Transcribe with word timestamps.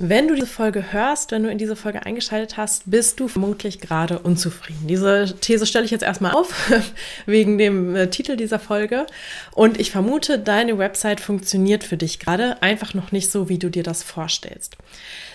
Wenn 0.00 0.28
du 0.28 0.34
diese 0.36 0.46
Folge 0.46 0.92
hörst, 0.92 1.32
wenn 1.32 1.42
du 1.42 1.50
in 1.50 1.58
diese 1.58 1.74
Folge 1.74 2.06
eingeschaltet 2.06 2.56
hast, 2.56 2.88
bist 2.88 3.18
du 3.18 3.26
vermutlich 3.26 3.80
gerade 3.80 4.20
unzufrieden. 4.20 4.86
Diese 4.86 5.34
These 5.40 5.66
stelle 5.66 5.86
ich 5.86 5.90
jetzt 5.90 6.04
erstmal 6.04 6.34
auf, 6.34 6.54
wegen 7.26 7.58
dem 7.58 7.96
äh, 7.96 8.08
Titel 8.08 8.36
dieser 8.36 8.60
Folge. 8.60 9.06
Und 9.56 9.80
ich 9.80 9.90
vermute, 9.90 10.38
deine 10.38 10.78
Website 10.78 11.20
funktioniert 11.20 11.82
für 11.82 11.96
dich 11.96 12.20
gerade 12.20 12.62
einfach 12.62 12.94
noch 12.94 13.10
nicht 13.10 13.32
so, 13.32 13.48
wie 13.48 13.58
du 13.58 13.70
dir 13.70 13.82
das 13.82 14.04
vorstellst. 14.04 14.76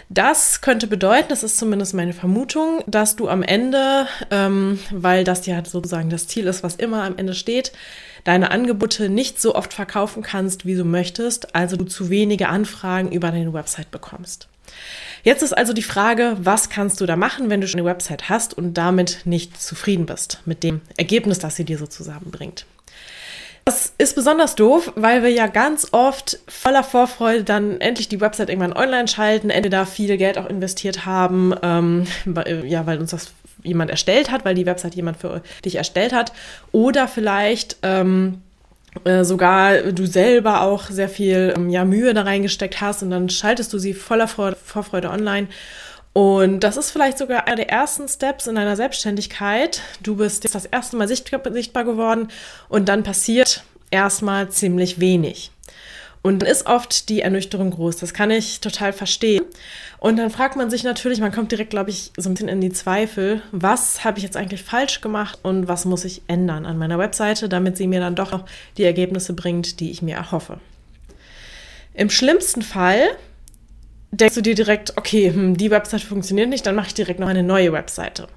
Das 0.08 0.62
könnte 0.62 0.88
bedeuten, 0.88 1.28
das 1.28 1.44
ist 1.44 1.58
zumindest 1.58 1.94
meine 1.94 2.14
Vermutung, 2.14 2.84
dass 2.88 3.18
du 3.18 3.28
am 3.28 3.44
Ende, 3.44 4.08
ähm, 4.32 4.80
weil 4.92 5.26
das 5.26 5.46
ja 5.46 5.64
sozusagen 5.66 6.10
das 6.10 6.28
Ziel 6.28 6.48
ist, 6.48 6.64
was 6.64 6.76
immer 6.76 7.04
am 7.04 7.18
Ende 7.18 7.34
steht, 7.34 7.74
deine 8.24 8.52
Angebote 8.52 9.10
nicht 9.10 9.42
so 9.42 9.56
oft 9.56 9.74
verkaufen 9.74 10.24
kannst, 10.24 10.66
wie 10.66 10.76
du 10.76 10.86
möchtest, 10.86 11.54
also 11.54 11.76
du 11.76 11.84
zu 11.84 12.10
wenige 12.10 12.48
Anfragen 12.48 13.12
über 13.12 13.30
deine 13.32 13.52
Website 13.52 13.92
bekommst. 13.92 14.48
Jetzt 15.24 15.42
ist 15.42 15.54
also 15.54 15.72
die 15.72 15.84
Frage, 15.84 16.36
was 16.40 16.70
kannst 16.70 17.00
du 17.00 17.06
da 17.06 17.16
machen, 17.16 17.50
wenn 17.50 17.62
du 17.62 17.68
schon 17.68 17.80
eine 17.80 17.90
Website 17.90 18.30
hast 18.30 18.58
und 18.58 18.74
damit 18.74 19.20
nicht 19.26 19.62
zufrieden 19.62 20.06
bist 20.06 20.40
mit 20.46 20.64
dem 20.64 20.82
Ergebnis, 20.98 21.40
das 21.40 21.56
sie 21.56 21.64
dir 21.64 21.78
so 21.78 21.88
zusammenbringt. 21.88 22.66
Das 23.66 23.94
ist 23.98 24.16
besonders 24.16 24.56
doof, 24.56 24.92
weil 24.96 25.24
wir 25.24 25.30
ja 25.30 25.48
ganz 25.48 25.88
oft 25.94 26.40
voller 26.50 26.84
Vorfreude 26.84 27.46
dann 27.46 27.80
endlich 27.80 28.10
die 28.10 28.20
Website 28.20 28.50
irgendwann 28.50 28.74
online 28.74 29.08
schalten, 29.08 29.50
entweder 29.50 29.86
viel 29.86 30.18
Geld 30.18 30.38
auch 30.38 30.50
investiert 30.50 31.06
haben, 31.06 31.54
ähm, 31.64 32.06
ja, 32.66 32.86
weil 32.86 33.00
uns 33.00 33.12
das 33.12 33.32
jemand 33.64 33.90
erstellt 33.90 34.30
hat, 34.30 34.44
weil 34.44 34.56
die 34.56 34.66
Website 34.66 34.96
jemand 34.96 35.16
für 35.16 35.42
dich 35.64 35.76
erstellt 35.76 36.12
hat, 36.12 36.34
oder 36.74 37.08
vielleicht 37.08 37.78
ähm, 37.84 38.42
äh, 38.42 38.53
sogar 39.24 39.92
du 39.92 40.06
selber 40.06 40.62
auch 40.62 40.90
sehr 40.90 41.10
viel 41.10 41.54
ähm, 41.56 41.70
ja, 41.70 41.86
Mühe 41.86 42.14
da 42.14 42.22
reingesteckt 42.22 42.82
hast 42.82 43.04
und 43.04 43.10
dann 43.10 43.30
schaltest 43.30 43.74
du 43.74 43.80
sie 43.80 43.94
voller 43.94 44.28
Vorfreude 44.28 45.10
online 45.10 45.48
und 46.14 46.60
das 46.60 46.78
ist 46.78 46.92
vielleicht 46.92 47.18
sogar 47.18 47.48
einer 47.48 47.56
der 47.56 47.70
ersten 47.70 48.08
Steps 48.08 48.46
in 48.46 48.56
deiner 48.56 48.76
Selbstständigkeit. 48.76 49.82
Du 50.02 50.16
bist 50.16 50.44
jetzt 50.44 50.54
das 50.54 50.66
erste 50.66 50.96
Mal 50.96 51.08
sichtbar 51.08 51.84
geworden 51.84 52.28
und 52.70 52.88
dann 52.88 53.02
passiert 53.02 53.64
erstmal 53.90 54.50
ziemlich 54.50 55.00
wenig. 55.00 55.52
Und 56.24 56.40
dann 56.42 56.50
ist 56.50 56.66
oft 56.66 57.10
die 57.10 57.22
Ernüchterung 57.22 57.72
groß. 57.72 57.98
Das 57.98 58.14
kann 58.14 58.32
ich 58.32 58.62
total 58.62 58.94
verstehen. 58.94 59.44
Und 60.00 60.18
dann 60.18 60.30
fragt 60.30 60.56
man 60.56 60.70
sich 60.70 60.84
natürlich, 60.84 61.20
man 61.20 61.34
kommt 61.34 61.52
direkt, 61.52 61.70
glaube 61.70 61.90
ich, 61.90 62.12
so 62.18 62.30
ein 62.30 62.34
bisschen 62.34 62.48
in 62.48 62.62
die 62.62 62.72
Zweifel, 62.72 63.42
was 63.52 64.06
habe 64.06 64.18
ich 64.18 64.24
jetzt 64.24 64.38
eigentlich 64.38 64.64
falsch 64.64 65.02
gemacht 65.02 65.38
und 65.44 65.68
was 65.68 65.84
muss 65.84 66.06
ich 66.06 66.22
ändern 66.28 66.66
an 66.66 66.78
meiner 66.78 66.98
Webseite, 66.98 67.50
damit 67.50 67.76
sie 67.76 67.88
mir 67.88 68.00
dann 68.00 68.16
doch 68.16 68.32
noch 68.32 68.46
die 68.78 68.86
Ergebnisse 68.86 69.34
bringt, 69.34 69.82
die 69.82 69.92
ich 69.92 70.02
mir 70.02 70.16
erhoffe. 70.16 70.60
Im 71.94 72.10
schlimmsten 72.10 72.62
Fall 72.62 73.02
denkst 74.12 74.36
du 74.36 74.42
dir 74.42 74.56
direkt, 74.56 74.98
okay, 74.98 75.32
hm, 75.32 75.58
die 75.58 75.72
Webseite 75.72 76.06
funktioniert 76.06 76.48
nicht, 76.48 76.66
dann 76.66 76.76
mache 76.76 76.88
ich 76.88 76.94
direkt 76.94 77.20
noch 77.20 77.28
eine 77.28 77.44
neue 77.44 77.74
Webseite. 77.74 78.28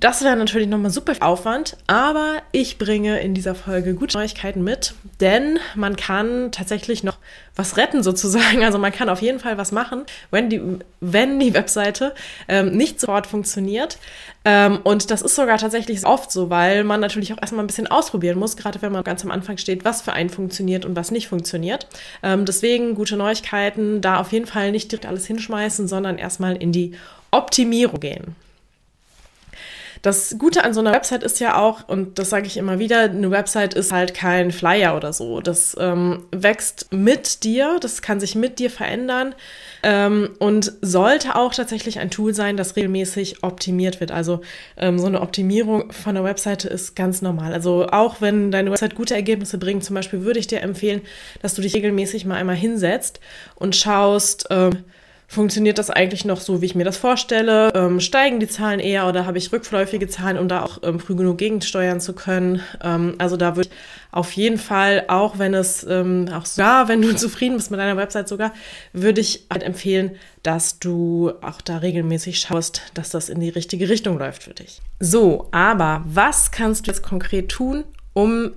Das 0.00 0.22
wäre 0.22 0.36
natürlich 0.36 0.68
nochmal 0.68 0.92
super 0.92 1.14
Aufwand, 1.20 1.76
aber 1.88 2.42
ich 2.52 2.78
bringe 2.78 3.18
in 3.20 3.34
dieser 3.34 3.56
Folge 3.56 3.94
gute 3.94 4.16
Neuigkeiten 4.16 4.62
mit, 4.62 4.94
denn 5.20 5.58
man 5.74 5.96
kann 5.96 6.52
tatsächlich 6.52 7.02
noch 7.02 7.18
was 7.56 7.76
retten 7.76 8.02
sozusagen. 8.02 8.62
Also 8.68 8.78
man 8.78 8.92
kann 8.92 9.08
auf 9.08 9.22
jeden 9.22 9.40
Fall 9.40 9.56
was 9.56 9.72
machen, 9.72 10.04
wenn 10.30 10.50
die, 10.50 10.60
wenn 11.00 11.40
die 11.40 11.54
Webseite 11.54 12.14
ähm, 12.48 12.72
nicht 12.72 13.00
sofort 13.00 13.26
funktioniert. 13.26 13.98
Ähm, 14.44 14.80
und 14.84 15.10
das 15.10 15.22
ist 15.22 15.34
sogar 15.34 15.56
tatsächlich 15.56 16.04
oft 16.04 16.30
so, 16.30 16.50
weil 16.50 16.84
man 16.84 17.00
natürlich 17.00 17.32
auch 17.32 17.40
erstmal 17.40 17.64
ein 17.64 17.66
bisschen 17.66 17.86
ausprobieren 17.86 18.38
muss, 18.38 18.56
gerade 18.56 18.82
wenn 18.82 18.92
man 18.92 19.04
ganz 19.04 19.24
am 19.24 19.30
Anfang 19.30 19.56
steht, 19.56 19.86
was 19.86 20.02
für 20.02 20.12
einen 20.12 20.28
funktioniert 20.28 20.84
und 20.84 20.96
was 20.96 21.10
nicht 21.10 21.28
funktioniert. 21.28 21.86
Ähm, 22.22 22.44
deswegen 22.44 22.94
gute 22.94 23.16
Neuigkeiten, 23.16 24.02
da 24.02 24.20
auf 24.20 24.32
jeden 24.32 24.46
Fall 24.46 24.70
nicht 24.70 24.92
direkt 24.92 25.06
alles 25.06 25.26
hinschmeißen, 25.26 25.88
sondern 25.88 26.18
erstmal 26.18 26.56
in 26.56 26.72
die 26.72 26.92
Optimierung 27.30 28.00
gehen. 28.00 28.36
Das 30.02 30.36
Gute 30.38 30.64
an 30.64 30.74
so 30.74 30.80
einer 30.80 30.92
Website 30.92 31.22
ist 31.22 31.40
ja 31.40 31.56
auch, 31.56 31.88
und 31.88 32.18
das 32.18 32.30
sage 32.30 32.46
ich 32.46 32.56
immer 32.56 32.78
wieder, 32.78 33.02
eine 33.02 33.30
Website 33.30 33.74
ist 33.74 33.92
halt 33.92 34.14
kein 34.14 34.50
Flyer 34.50 34.96
oder 34.96 35.12
so. 35.12 35.40
Das 35.40 35.76
ähm, 35.78 36.24
wächst 36.30 36.92
mit 36.92 37.44
dir, 37.44 37.78
das 37.80 38.02
kann 38.02 38.20
sich 38.20 38.34
mit 38.34 38.58
dir 38.58 38.70
verändern 38.70 39.34
ähm, 39.82 40.30
und 40.38 40.72
sollte 40.82 41.34
auch 41.34 41.54
tatsächlich 41.54 41.98
ein 41.98 42.10
Tool 42.10 42.34
sein, 42.34 42.56
das 42.56 42.76
regelmäßig 42.76 43.42
optimiert 43.42 44.00
wird. 44.00 44.12
Also 44.12 44.40
ähm, 44.76 44.98
so 44.98 45.06
eine 45.06 45.20
Optimierung 45.20 45.92
von 45.92 46.16
einer 46.16 46.24
Webseite 46.24 46.68
ist 46.68 46.94
ganz 46.94 47.22
normal. 47.22 47.52
Also 47.52 47.86
auch 47.88 48.20
wenn 48.20 48.50
deine 48.50 48.70
Website 48.70 48.94
gute 48.94 49.14
Ergebnisse 49.14 49.58
bringt, 49.58 49.84
zum 49.84 49.94
Beispiel 49.94 50.22
würde 50.22 50.38
ich 50.38 50.46
dir 50.46 50.60
empfehlen, 50.60 51.02
dass 51.42 51.54
du 51.54 51.62
dich 51.62 51.74
regelmäßig 51.74 52.24
mal 52.24 52.36
einmal 52.36 52.56
hinsetzt 52.56 53.20
und 53.56 53.74
schaust, 53.74 54.46
ähm, 54.50 54.84
Funktioniert 55.30 55.76
das 55.76 55.90
eigentlich 55.90 56.24
noch 56.24 56.40
so, 56.40 56.62
wie 56.62 56.64
ich 56.64 56.74
mir 56.74 56.84
das 56.84 56.96
vorstelle? 56.96 57.70
Ähm, 57.74 58.00
steigen 58.00 58.40
die 58.40 58.48
Zahlen 58.48 58.80
eher 58.80 59.06
oder 59.06 59.26
habe 59.26 59.36
ich 59.36 59.52
rückläufige 59.52 60.08
Zahlen, 60.08 60.38
um 60.38 60.48
da 60.48 60.62
auch 60.62 60.78
ähm, 60.82 60.98
früh 60.98 61.14
genug 61.14 61.36
gegensteuern 61.36 62.00
zu 62.00 62.14
können? 62.14 62.62
Ähm, 62.82 63.14
also 63.18 63.36
da 63.36 63.54
würde 63.54 63.68
ich 63.68 63.76
auf 64.10 64.32
jeden 64.32 64.56
Fall, 64.56 65.04
auch 65.08 65.38
wenn 65.38 65.52
es, 65.52 65.84
ähm, 65.86 66.30
auch 66.32 66.46
sogar, 66.46 66.88
wenn 66.88 67.02
du 67.02 67.14
zufrieden 67.16 67.56
bist 67.56 67.70
mit 67.70 67.78
deiner 67.78 67.98
Website 67.98 68.26
sogar, 68.26 68.54
würde 68.94 69.20
ich 69.20 69.44
halt 69.52 69.62
empfehlen, 69.62 70.12
dass 70.42 70.78
du 70.78 71.32
auch 71.42 71.60
da 71.60 71.76
regelmäßig 71.76 72.40
schaust, 72.40 72.80
dass 72.94 73.10
das 73.10 73.28
in 73.28 73.40
die 73.40 73.50
richtige 73.50 73.90
Richtung 73.90 74.18
läuft 74.18 74.44
für 74.44 74.54
dich. 74.54 74.80
So, 74.98 75.48
aber 75.50 76.02
was 76.06 76.52
kannst 76.52 76.86
du 76.86 76.90
jetzt 76.90 77.02
konkret 77.02 77.50
tun, 77.50 77.84
um 78.14 78.52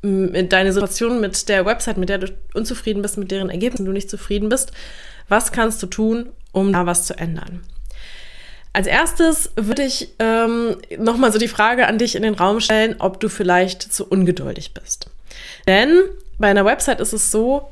deine 0.00 0.72
Situation 0.72 1.20
mit 1.20 1.48
der 1.48 1.64
Website, 1.64 1.96
mit 1.96 2.08
der 2.08 2.18
du 2.18 2.32
unzufrieden 2.54 3.02
bist, 3.02 3.16
mit 3.16 3.30
deren 3.30 3.48
Ergebnissen 3.48 3.86
du 3.86 3.92
nicht 3.92 4.10
zufrieden 4.10 4.48
bist, 4.48 4.72
was 5.28 5.52
kannst 5.52 5.82
du 5.82 5.86
tun, 5.86 6.30
um 6.52 6.72
da 6.72 6.86
was 6.86 7.06
zu 7.06 7.18
ändern? 7.18 7.64
Als 8.72 8.86
erstes 8.88 9.52
würde 9.54 9.84
ich 9.84 10.14
ähm, 10.18 10.76
nochmal 10.98 11.32
so 11.32 11.38
die 11.38 11.48
Frage 11.48 11.86
an 11.86 11.98
dich 11.98 12.16
in 12.16 12.22
den 12.22 12.34
Raum 12.34 12.58
stellen, 12.58 12.96
ob 12.98 13.20
du 13.20 13.28
vielleicht 13.28 13.82
zu 13.82 14.04
ungeduldig 14.04 14.74
bist. 14.74 15.10
Denn 15.66 16.00
bei 16.38 16.48
einer 16.48 16.64
Website 16.64 17.00
ist 17.00 17.12
es 17.12 17.30
so, 17.30 17.68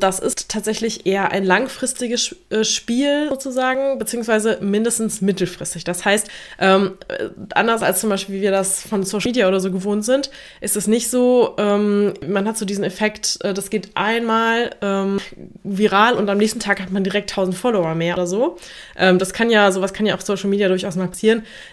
das 0.00 0.18
ist 0.18 0.48
tatsächlich 0.48 1.06
eher 1.06 1.30
ein 1.30 1.44
langfristiges 1.44 2.34
äh, 2.50 2.64
Spiel 2.64 3.28
sozusagen, 3.28 3.98
beziehungsweise 3.98 4.58
mindestens 4.60 5.20
mittelfristig. 5.20 5.84
Das 5.84 6.04
heißt, 6.04 6.28
ähm, 6.58 6.98
äh, 7.08 7.28
anders 7.54 7.82
als 7.82 8.00
zum 8.00 8.10
Beispiel, 8.10 8.36
wie 8.36 8.40
wir 8.40 8.50
das 8.50 8.82
von 8.82 9.04
Social 9.04 9.30
Media 9.30 9.46
oder 9.46 9.60
so 9.60 9.70
gewohnt 9.70 10.04
sind, 10.04 10.30
ist 10.60 10.76
es 10.76 10.86
nicht 10.86 11.10
so, 11.10 11.54
ähm, 11.58 12.14
man 12.26 12.48
hat 12.48 12.58
so 12.58 12.64
diesen 12.64 12.84
Effekt, 12.84 13.38
äh, 13.42 13.54
das 13.54 13.70
geht 13.70 13.90
einmal 13.94 14.70
ähm, 14.82 15.20
viral 15.62 16.14
und 16.14 16.28
am 16.28 16.38
nächsten 16.38 16.60
Tag 16.60 16.80
hat 16.80 16.90
man 16.90 17.04
direkt 17.04 17.30
1000 17.30 17.56
Follower 17.56 17.94
mehr 17.94 18.14
oder 18.14 18.26
so. 18.26 18.56
Ähm, 18.96 19.18
das 19.18 19.32
kann 19.32 19.50
ja, 19.50 19.70
sowas 19.70 19.92
kann 19.92 20.06
ja 20.06 20.14
auf 20.14 20.22
Social 20.22 20.50
Media 20.50 20.68
durchaus 20.68 20.96
mal. 20.96 21.08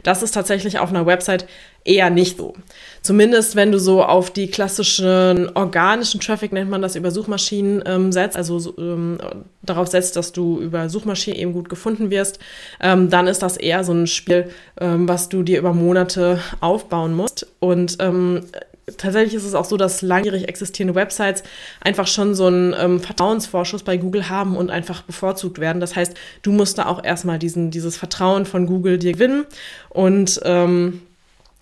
Das 0.03 0.22
ist 0.22 0.31
tatsächlich 0.31 0.79
auf 0.79 0.89
einer 0.89 1.05
Website 1.05 1.47
eher 1.85 2.09
nicht 2.09 2.38
so. 2.38 2.53
Zumindest 3.01 3.56
wenn 3.56 3.72
du 3.72 3.79
so 3.79 4.03
auf 4.03 4.31
die 4.31 4.47
klassischen 4.47 5.50
organischen 5.56 6.19
Traffic, 6.19 6.51
nennt 6.51 6.69
man 6.69 6.81
das, 6.81 6.95
über 6.95 7.12
Suchmaschinen 7.12 7.81
ähm, 7.85 8.12
setzt, 8.12 8.35
also 8.35 8.73
ähm, 8.78 9.17
darauf 9.62 9.88
setzt, 9.88 10.16
dass 10.16 10.31
du 10.31 10.59
über 10.59 10.90
Suchmaschinen 10.90 11.40
eben 11.40 11.53
gut 11.53 11.69
gefunden 11.69 12.09
wirst, 12.09 12.40
ähm, 12.81 13.09
dann 13.09 13.28
ist 13.28 13.41
das 13.41 13.57
eher 13.57 13.84
so 13.84 13.94
ein 13.94 14.07
Spiel, 14.07 14.50
ähm, 14.79 15.07
was 15.07 15.29
du 15.29 15.44
dir 15.44 15.59
über 15.59 15.73
Monate 15.73 16.40
aufbauen 16.59 17.16
musst. 17.16 17.47
Und 17.59 17.97
ähm, 18.00 18.41
tatsächlich 18.97 19.35
ist 19.35 19.46
es 19.46 19.56
auch 19.56 19.66
so, 19.66 19.78
dass 19.78 20.01
langjährig 20.01 20.47
existierende 20.47 20.96
Websites 20.96 21.44
einfach 21.81 22.07
schon 22.07 22.35
so 22.35 22.47
einen 22.47 22.75
ähm, 22.78 23.00
Vertrauensvorschuss 23.00 23.84
bei 23.84 23.97
Google 23.97 24.29
haben 24.29 24.57
und 24.57 24.69
einfach 24.69 25.03
bevorzugt 25.03 25.59
werden. 25.59 25.79
Das 25.79 25.96
heißt, 25.96 26.16
du 26.41 26.51
musst 26.51 26.78
da 26.78 26.88
auch 26.88 27.03
erstmal 27.03 27.40
diesen, 27.40 27.72
dieses 27.72 27.97
Vertrauen 27.97 28.46
von 28.46 28.66
Google 28.66 28.97
dir 28.97 29.13
gewinnen 29.13 29.46
und 29.90 30.40
ähm, 30.44 31.01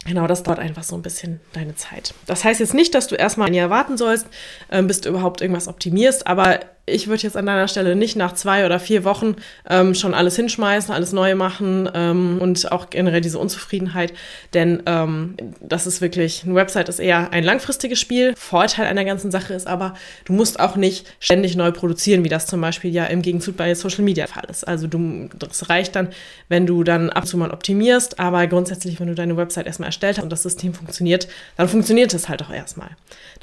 Genau, 0.08 0.26
das 0.26 0.42
dauert 0.42 0.60
einfach 0.60 0.84
so 0.84 0.96
ein 0.96 1.02
bisschen 1.02 1.42
deine 1.52 1.76
Zeit. 1.76 2.14
Das 2.26 2.46
heißt 2.46 2.62
jetzt 2.62 2.74
nicht, 2.74 2.96
dass 2.96 3.08
du 3.08 3.16
erstmal 3.16 3.50
ein 3.50 3.54
Jahr 3.54 3.70
warten 3.70 3.98
sollst, 3.98 4.28
ähm, 4.72 4.88
bis 4.88 5.02
du 5.02 5.10
überhaupt 5.10 5.42
irgendwas 5.42 5.68
optimierst, 5.68 6.26
aber 6.28 6.62
ich 6.88 7.08
würde 7.08 7.24
jetzt 7.24 7.36
an 7.36 7.46
deiner 7.46 7.68
Stelle 7.68 7.96
nicht 7.96 8.16
nach 8.16 8.34
zwei 8.34 8.66
oder 8.66 8.80
vier 8.80 9.04
Wochen 9.04 9.36
ähm, 9.70 9.94
schon 9.94 10.14
alles 10.14 10.38
hinschmeißen, 10.38 10.94
alles 10.94 11.12
neu 11.12 11.36
machen 11.36 11.90
ähm, 11.94 12.38
und 12.40 12.72
auch 12.72 12.90
generell 12.90 13.22
diese 13.22 13.40
Unzufriedenheit, 13.40 14.14
denn 14.54 14.82
ähm, 14.86 15.36
das 15.60 15.86
ist 15.86 16.00
wirklich, 16.02 16.44
eine 16.46 16.56
Website 16.56 16.88
ist 16.88 17.00
eher 17.00 17.32
ein 17.34 17.44
langfristiges 17.44 18.00
Spiel. 18.00 18.34
Vorteil 18.38 18.88
einer 18.88 19.04
ganzen 19.04 19.32
Sache 19.32 19.54
ist 19.54 19.68
aber, 19.68 19.94
du 20.26 20.34
musst 20.34 20.60
auch 20.60 20.78
nicht 20.78 21.06
ständig 21.20 21.58
neu 21.58 21.72
produzieren, 21.72 22.24
wie 22.24 22.30
das 22.30 22.48
zum 22.48 22.62
Beispiel 22.62 22.92
ja 22.92 23.06
im 23.06 23.22
Gegenzug 23.22 23.58
bei 23.58 23.76
Social 23.76 24.04
Media 24.04 24.26
Fall 24.28 24.46
ist. 24.50 24.66
Also 24.66 24.88
du, 24.88 25.30
das 25.38 25.70
reicht 25.70 25.96
dann, 25.96 26.10
wenn 26.48 26.66
du 26.66 26.86
dann 26.86 27.10
ab 27.10 27.24
und 27.24 27.28
zu 27.28 27.38
mal 27.38 27.52
optimierst, 27.52 28.20
aber 28.20 28.48
grundsätzlich, 28.48 29.00
wenn 29.00 29.08
du 29.08 29.16
deine 29.16 29.36
Website 29.36 29.68
erstmal 29.68 29.88
erstellt 29.88 30.18
hast 30.18 30.24
und 30.24 30.32
das 30.32 30.44
System 30.44 30.74
funktioniert, 30.74 31.28
dann 31.58 31.68
funktioniert 31.68 32.14
es 32.14 32.30
halt 32.30 32.42
auch 32.44 32.50
erstmal. 32.50 32.92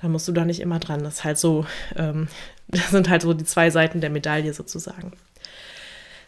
Dann 0.01 0.13
musst 0.13 0.27
du 0.29 0.33
da 0.33 0.47
nicht 0.47 0.61
immer 0.61 0.79
dran. 0.79 1.05
Das 1.05 1.15
ist 1.15 1.25
halt 1.25 1.39
so, 1.39 1.67
ähm, 1.97 2.29
das 2.69 2.91
sind 2.91 3.09
halt 3.09 3.23
so 3.23 3.33
die 3.35 3.45
zwei 3.45 3.71
Seiten 3.71 4.01
der 4.01 4.11
Medaille 4.11 4.53
sozusagen. 4.55 5.13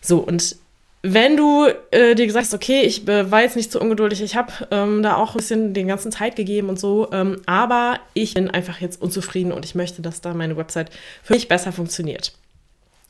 So, 0.01 0.19
und 0.19 0.57
wenn 1.03 1.37
du 1.37 1.67
äh, 1.91 2.15
dir 2.15 2.27
gesagt 2.27 2.47
hast, 2.47 2.55
okay, 2.55 2.83
ich 2.83 3.07
äh, 3.07 3.31
war 3.31 3.43
jetzt 3.43 3.57
nicht 3.57 3.71
so 3.71 3.81
ungeduldig, 3.81 4.23
ich 4.23 4.35
habe 4.35 4.53
ähm, 4.71 5.03
da 5.03 5.17
auch 5.17 5.35
ein 5.35 5.37
bisschen 5.37 5.75
den 5.75 5.87
ganzen 5.87 6.11
Zeit 6.11 6.37
gegeben 6.37 6.69
und 6.69 6.81
so, 6.81 7.09
ähm, 7.13 7.41
aber 7.47 8.01
ich 8.15 8.35
bin 8.35 8.51
einfach 8.51 8.81
jetzt 8.81 9.01
unzufrieden 9.01 9.53
und 9.53 9.65
ich 9.65 9.75
möchte, 9.75 10.03
dass 10.03 10.21
da 10.21 10.35
meine 10.35 10.57
Website 10.57 10.91
für 11.23 11.35
mich 11.35 11.49
besser 11.49 11.73
funktioniert. 11.73 12.33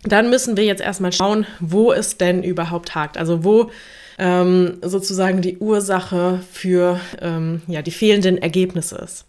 Dann 0.03 0.31
müssen 0.31 0.57
wir 0.57 0.65
jetzt 0.65 0.83
erstmal 0.83 1.13
schauen, 1.13 1.47
wo 1.59 1.93
es 1.93 2.19
denn 2.19 2.43
überhaupt 2.43 2.95
hakt. 2.95 3.17
Also 3.17 3.45
wo 3.45 3.71
ähm, 4.19 4.79
sozusagen 4.83 5.43
die 5.43 5.59
Ursache 5.59 6.41
für 6.53 7.01
ähm, 7.21 7.63
ja, 7.67 7.83
die 7.83 7.91
fehlenden 7.91 8.39
Ergebnisse 8.39 8.97
ist. 8.97 9.25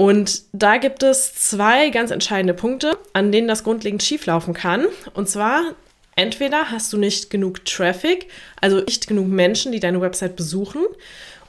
Und 0.00 0.44
da 0.54 0.78
gibt 0.78 1.02
es 1.02 1.34
zwei 1.34 1.90
ganz 1.90 2.10
entscheidende 2.10 2.54
Punkte, 2.54 2.96
an 3.12 3.32
denen 3.32 3.48
das 3.48 3.64
grundlegend 3.64 4.02
schieflaufen 4.02 4.54
kann. 4.54 4.86
Und 5.12 5.28
zwar 5.28 5.74
entweder 6.16 6.70
hast 6.70 6.90
du 6.94 6.96
nicht 6.96 7.28
genug 7.28 7.66
Traffic, 7.66 8.28
also 8.62 8.80
nicht 8.80 9.08
genug 9.08 9.28
Menschen, 9.28 9.72
die 9.72 9.78
deine 9.78 10.00
Website 10.00 10.36
besuchen, 10.36 10.80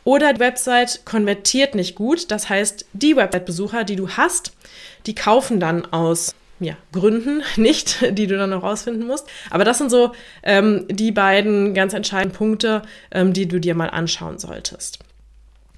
oder 0.03 0.33
die 0.33 0.41
Website 0.41 1.05
konvertiert 1.05 1.75
nicht 1.75 1.95
gut. 1.95 2.29
Das 2.29 2.49
heißt, 2.49 2.87
die 2.91 3.15
Website-Besucher, 3.15 3.85
die 3.85 3.95
du 3.95 4.09
hast, 4.09 4.51
die 5.05 5.15
kaufen 5.15 5.61
dann 5.61 5.85
aus 5.85 6.35
ja, 6.59 6.75
Gründen 6.91 7.43
nicht, 7.55 7.99
die 8.17 8.27
du 8.27 8.37
dann 8.37 8.49
noch 8.49 8.63
rausfinden 8.63 9.07
musst. 9.07 9.27
Aber 9.49 9.63
das 9.63 9.77
sind 9.77 9.91
so 9.91 10.11
ähm, 10.43 10.87
die 10.89 11.13
beiden 11.13 11.73
ganz 11.73 11.93
entscheidenden 11.93 12.35
Punkte, 12.35 12.81
ähm, 13.11 13.31
die 13.31 13.47
du 13.47 13.61
dir 13.61 13.75
mal 13.75 13.89
anschauen 13.89 14.39
solltest. 14.39 14.99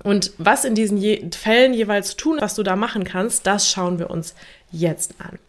Und 0.04 0.32
was 0.38 0.66
in 0.66 0.76
diesen 0.76 0.98
je 0.98 1.30
Fällen 1.32 1.74
jeweils 1.74 2.16
tun, 2.16 2.38
was 2.40 2.56
du 2.56 2.64
da 2.64 2.76
machen 2.76 3.04
kannst, 3.04 3.48
das 3.48 3.72
schauen 3.72 4.00
wir 4.00 4.10
uns 4.10 4.36
jetzt 4.72 5.16
an. 5.20 5.40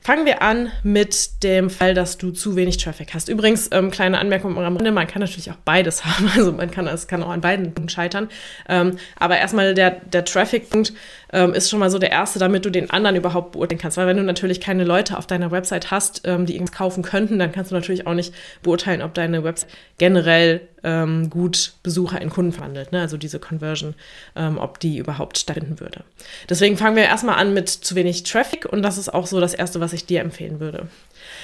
Fangen 0.00 0.26
wir 0.26 0.42
an 0.42 0.70
mit 0.84 1.42
dem 1.42 1.70
Fall, 1.70 1.92
dass 1.92 2.18
du 2.18 2.30
zu 2.30 2.56
wenig 2.56 2.76
Traffic 2.76 3.12
hast. 3.14 3.28
Übrigens, 3.28 3.68
ähm, 3.72 3.90
kleine 3.90 4.18
Anmerkung 4.18 4.56
am 4.56 4.76
Rande, 4.76 4.92
man 4.92 5.06
kann 5.06 5.20
natürlich 5.20 5.50
auch 5.50 5.58
beides 5.64 6.04
haben. 6.04 6.30
Also 6.36 6.52
man 6.52 6.70
kann, 6.70 6.86
es 6.86 7.08
kann 7.08 7.22
auch 7.22 7.30
an 7.30 7.40
beiden 7.40 7.74
Punkten 7.74 7.88
scheitern. 7.88 8.28
Ähm, 8.68 8.96
aber 9.16 9.38
erstmal 9.38 9.74
der, 9.74 9.90
der 9.90 10.24
Traffic-Punkt 10.24 10.92
ähm, 11.32 11.52
ist 11.54 11.70
schon 11.70 11.78
mal 11.78 11.90
so 11.90 11.98
der 11.98 12.10
erste, 12.10 12.38
damit 12.38 12.64
du 12.64 12.70
den 12.70 12.90
anderen 12.90 13.16
überhaupt 13.16 13.52
beurteilen 13.52 13.80
kannst. 13.80 13.96
Weil 13.96 14.06
wenn 14.06 14.16
du 14.16 14.22
natürlich 14.22 14.60
keine 14.60 14.84
Leute 14.84 15.18
auf 15.18 15.26
deiner 15.26 15.50
Website 15.50 15.90
hast, 15.90 16.22
ähm, 16.24 16.46
die 16.46 16.54
irgendwas 16.54 16.76
kaufen 16.76 17.02
könnten, 17.02 17.38
dann 17.38 17.52
kannst 17.52 17.70
du 17.70 17.74
natürlich 17.74 18.06
auch 18.06 18.14
nicht 18.14 18.34
beurteilen, 18.62 19.02
ob 19.02 19.14
deine 19.14 19.44
Website 19.44 19.70
generell 19.98 20.60
ähm, 20.84 21.28
gut 21.28 21.72
Besucher 21.82 22.20
in 22.20 22.30
Kunden 22.30 22.52
verwandelt. 22.52 22.92
Ne? 22.92 23.00
Also 23.00 23.16
diese 23.16 23.38
Conversion, 23.38 23.94
ähm, 24.36 24.58
ob 24.58 24.80
die 24.80 24.98
überhaupt 24.98 25.38
stattfinden 25.38 25.80
würde. 25.80 26.04
Deswegen 26.48 26.76
fangen 26.76 26.96
wir 26.96 27.04
erstmal 27.04 27.36
an 27.36 27.52
mit 27.52 27.68
zu 27.68 27.94
wenig 27.94 28.22
Traffic 28.22 28.64
und 28.64 28.82
das 28.82 28.98
ist 28.98 29.12
auch 29.12 29.26
so 29.26 29.40
das 29.40 29.54
Erste, 29.54 29.80
was 29.80 29.92
ich 29.92 30.06
dir 30.06 30.20
empfehlen 30.20 30.60
würde. 30.60 30.88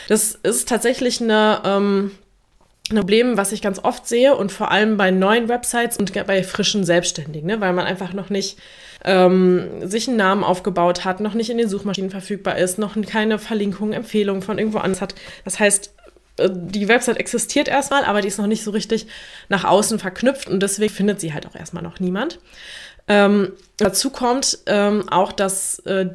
Das 0.08 0.38
ist 0.42 0.68
tatsächlich 0.68 1.20
eine 1.20 1.60
ähm, 1.64 2.10
ein 2.90 2.96
Problem, 2.96 3.36
was 3.38 3.52
ich 3.52 3.62
ganz 3.62 3.78
oft 3.78 4.06
sehe 4.06 4.36
und 4.36 4.52
vor 4.52 4.70
allem 4.70 4.98
bei 4.98 5.10
neuen 5.10 5.48
Websites 5.48 5.96
und 5.96 6.12
bei 6.26 6.42
frischen 6.42 6.84
Selbstständigen, 6.84 7.46
ne? 7.46 7.60
weil 7.60 7.72
man 7.72 7.86
einfach 7.86 8.12
noch 8.12 8.28
nicht 8.28 8.58
ähm, 9.04 9.88
sich 9.88 10.08
einen 10.08 10.16
Namen 10.16 10.44
aufgebaut 10.44 11.04
hat, 11.04 11.20
noch 11.20 11.34
nicht 11.34 11.50
in 11.50 11.58
den 11.58 11.68
Suchmaschinen 11.68 12.10
verfügbar 12.10 12.58
ist, 12.58 12.78
noch 12.78 12.96
keine 13.02 13.38
Verlinkungen, 13.38 13.92
Empfehlungen 13.92 14.42
von 14.42 14.58
irgendwo 14.58 14.78
anders 14.78 15.00
hat. 15.00 15.14
Das 15.44 15.60
heißt, 15.60 15.94
äh, 16.38 16.50
die 16.52 16.88
Website 16.88 17.18
existiert 17.18 17.68
erstmal, 17.68 18.04
aber 18.04 18.22
die 18.22 18.28
ist 18.28 18.38
noch 18.38 18.46
nicht 18.46 18.64
so 18.64 18.70
richtig 18.70 19.06
nach 19.48 19.64
außen 19.64 19.98
verknüpft 19.98 20.48
und 20.48 20.60
deswegen 20.60 20.92
findet 20.92 21.20
sie 21.20 21.34
halt 21.34 21.46
auch 21.46 21.54
erstmal 21.54 21.82
noch 21.82 22.00
niemand. 22.00 22.40
Ähm, 23.06 23.52
dazu 23.76 24.10
kommt 24.10 24.58
ähm, 24.66 25.08
auch, 25.08 25.32
dass 25.32 25.80
äh, 25.80 26.10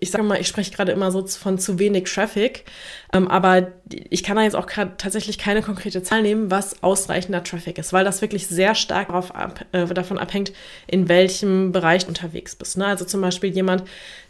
ich 0.00 0.10
sage 0.10 0.24
mal, 0.24 0.40
ich 0.40 0.48
spreche 0.48 0.72
gerade 0.72 0.92
immer 0.92 1.10
so 1.10 1.26
von 1.26 1.58
zu 1.58 1.78
wenig 1.78 2.04
Traffic, 2.04 2.64
ähm, 3.12 3.28
aber 3.28 3.68
ich 4.10 4.22
kann 4.22 4.36
da 4.36 4.42
jetzt 4.42 4.56
auch 4.56 4.66
tatsächlich 4.66 5.38
keine 5.38 5.62
konkrete 5.62 6.02
Zahl 6.02 6.22
nehmen, 6.22 6.50
was 6.50 6.82
ausreichender 6.82 7.42
Traffic 7.42 7.78
ist, 7.78 7.92
weil 7.92 8.04
das 8.04 8.20
wirklich 8.20 8.46
sehr 8.46 8.74
stark 8.74 9.08
darauf 9.08 9.34
ab, 9.34 9.64
äh, 9.72 9.86
davon 9.86 10.18
abhängt, 10.18 10.52
in 10.86 11.08
welchem 11.08 11.72
Bereich 11.72 12.02
du 12.04 12.08
unterwegs 12.08 12.54
bist. 12.54 12.76
Ne? 12.76 12.86
Also 12.86 13.06
zum 13.06 13.22
Beispiel 13.22 13.50
jemand, 13.50 13.84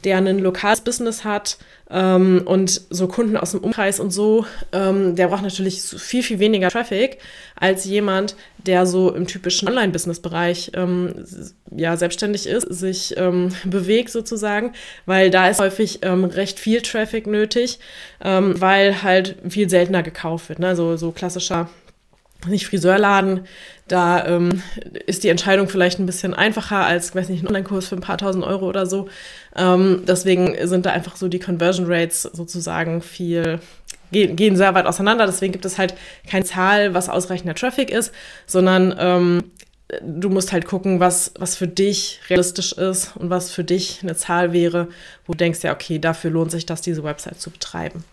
der 0.04 0.18
ein 0.18 0.38
lokales 0.38 0.80
Business 0.80 1.24
hat 1.24 1.58
ähm, 1.90 2.42
und 2.44 2.82
so 2.90 3.08
Kunden 3.08 3.36
aus 3.36 3.50
dem 3.50 3.60
Umkreis 3.60 3.98
und 3.98 4.12
so, 4.12 4.46
ähm, 4.72 5.16
der 5.16 5.28
braucht 5.28 5.42
natürlich 5.42 5.82
viel, 5.82 6.22
viel 6.22 6.38
weniger 6.38 6.70
Traffic 6.70 7.18
als 7.56 7.84
jemand, 7.84 8.36
der 8.58 8.86
so 8.86 9.12
im 9.12 9.26
typischen 9.26 9.68
Online-Business-Bereich 9.68 10.72
ähm, 10.74 11.14
ja, 11.74 11.96
selbstständig 11.96 12.46
ist, 12.46 12.67
sich 12.68 13.16
ähm, 13.16 13.50
bewegt 13.64 14.10
sozusagen, 14.10 14.72
weil 15.06 15.30
da 15.30 15.48
ist 15.48 15.60
häufig 15.60 16.00
ähm, 16.02 16.24
recht 16.24 16.58
viel 16.58 16.82
Traffic 16.82 17.26
nötig, 17.26 17.78
ähm, 18.22 18.60
weil 18.60 19.02
halt 19.02 19.36
viel 19.48 19.68
seltener 19.68 20.02
gekauft 20.02 20.48
wird. 20.48 20.58
Ne? 20.58 20.76
So, 20.76 20.96
so 20.96 21.10
klassischer 21.12 21.68
nicht 22.46 22.66
Friseurladen, 22.66 23.46
da 23.88 24.24
ähm, 24.26 24.62
ist 25.06 25.24
die 25.24 25.28
Entscheidung 25.28 25.68
vielleicht 25.68 25.98
ein 25.98 26.06
bisschen 26.06 26.34
einfacher 26.34 26.84
als, 26.84 27.14
weiß 27.14 27.30
nicht, 27.30 27.42
ein 27.42 27.48
Online-Kurs 27.48 27.88
für 27.88 27.96
ein 27.96 28.00
paar 28.00 28.18
tausend 28.18 28.44
Euro 28.44 28.68
oder 28.68 28.86
so. 28.86 29.08
Ähm, 29.56 30.04
deswegen 30.06 30.54
sind 30.68 30.86
da 30.86 30.90
einfach 30.90 31.16
so 31.16 31.28
die 31.28 31.40
Conversion 31.40 31.86
Rates 31.88 32.22
sozusagen 32.22 33.02
viel, 33.02 33.58
gehen, 34.12 34.36
gehen 34.36 34.56
sehr 34.56 34.74
weit 34.74 34.86
auseinander. 34.86 35.26
Deswegen 35.26 35.52
gibt 35.52 35.64
es 35.64 35.78
halt 35.78 35.94
keine 36.28 36.44
Zahl, 36.44 36.94
was 36.94 37.08
ausreichender 37.08 37.54
Traffic 37.54 37.90
ist, 37.90 38.12
sondern 38.46 38.94
ähm, 38.98 39.44
du 40.02 40.28
musst 40.28 40.52
halt 40.52 40.66
gucken, 40.66 41.00
was, 41.00 41.32
was 41.38 41.56
für 41.56 41.68
dich 41.68 42.20
realistisch 42.28 42.72
ist 42.72 43.16
und 43.16 43.30
was 43.30 43.50
für 43.50 43.64
dich 43.64 44.00
eine 44.02 44.16
Zahl 44.16 44.52
wäre, 44.52 44.88
wo 45.26 45.32
du 45.32 45.38
denkst, 45.38 45.62
ja, 45.62 45.72
okay, 45.72 45.98
dafür 45.98 46.30
lohnt 46.30 46.50
sich 46.50 46.66
das, 46.66 46.82
diese 46.82 47.04
Website 47.04 47.40
zu 47.40 47.50
betreiben. 47.50 48.04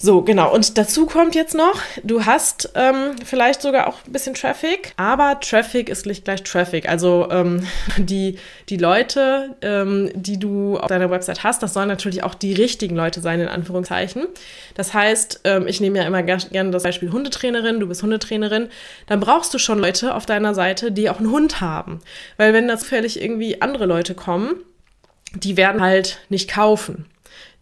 So, 0.00 0.22
genau. 0.22 0.54
Und 0.54 0.78
dazu 0.78 1.06
kommt 1.06 1.34
jetzt 1.34 1.56
noch, 1.56 1.82
du 2.04 2.24
hast 2.24 2.70
ähm, 2.76 3.16
vielleicht 3.24 3.62
sogar 3.62 3.88
auch 3.88 3.96
ein 4.06 4.12
bisschen 4.12 4.34
Traffic, 4.34 4.92
aber 4.96 5.40
Traffic 5.40 5.88
ist 5.88 6.06
nicht 6.06 6.24
gleich 6.24 6.44
Traffic. 6.44 6.88
Also 6.88 7.26
ähm, 7.32 7.66
die, 7.98 8.38
die 8.68 8.76
Leute, 8.76 9.56
ähm, 9.60 10.08
die 10.14 10.38
du 10.38 10.78
auf 10.78 10.86
deiner 10.86 11.10
Website 11.10 11.42
hast, 11.42 11.64
das 11.64 11.74
sollen 11.74 11.88
natürlich 11.88 12.22
auch 12.22 12.36
die 12.36 12.52
richtigen 12.52 12.94
Leute 12.94 13.20
sein, 13.20 13.40
in 13.40 13.48
Anführungszeichen. 13.48 14.28
Das 14.76 14.94
heißt, 14.94 15.40
ähm, 15.42 15.66
ich 15.66 15.80
nehme 15.80 15.98
ja 15.98 16.04
immer 16.04 16.22
gerne 16.22 16.70
das 16.70 16.84
Beispiel 16.84 17.10
Hundetrainerin, 17.10 17.80
du 17.80 17.88
bist 17.88 18.04
Hundetrainerin, 18.04 18.68
dann 19.08 19.18
brauchst 19.18 19.52
du 19.52 19.58
schon 19.58 19.80
Leute 19.80 20.14
auf 20.14 20.26
deiner 20.26 20.54
Seite, 20.54 20.92
die 20.92 21.10
auch 21.10 21.18
einen 21.18 21.32
Hund 21.32 21.60
haben. 21.60 21.98
Weil 22.36 22.52
wenn 22.52 22.68
da 22.68 22.78
zufällig 22.78 23.20
irgendwie 23.20 23.60
andere 23.60 23.86
Leute 23.86 24.14
kommen, 24.14 24.54
die 25.34 25.56
werden 25.56 25.82
halt 25.82 26.20
nicht 26.28 26.48
kaufen 26.48 27.06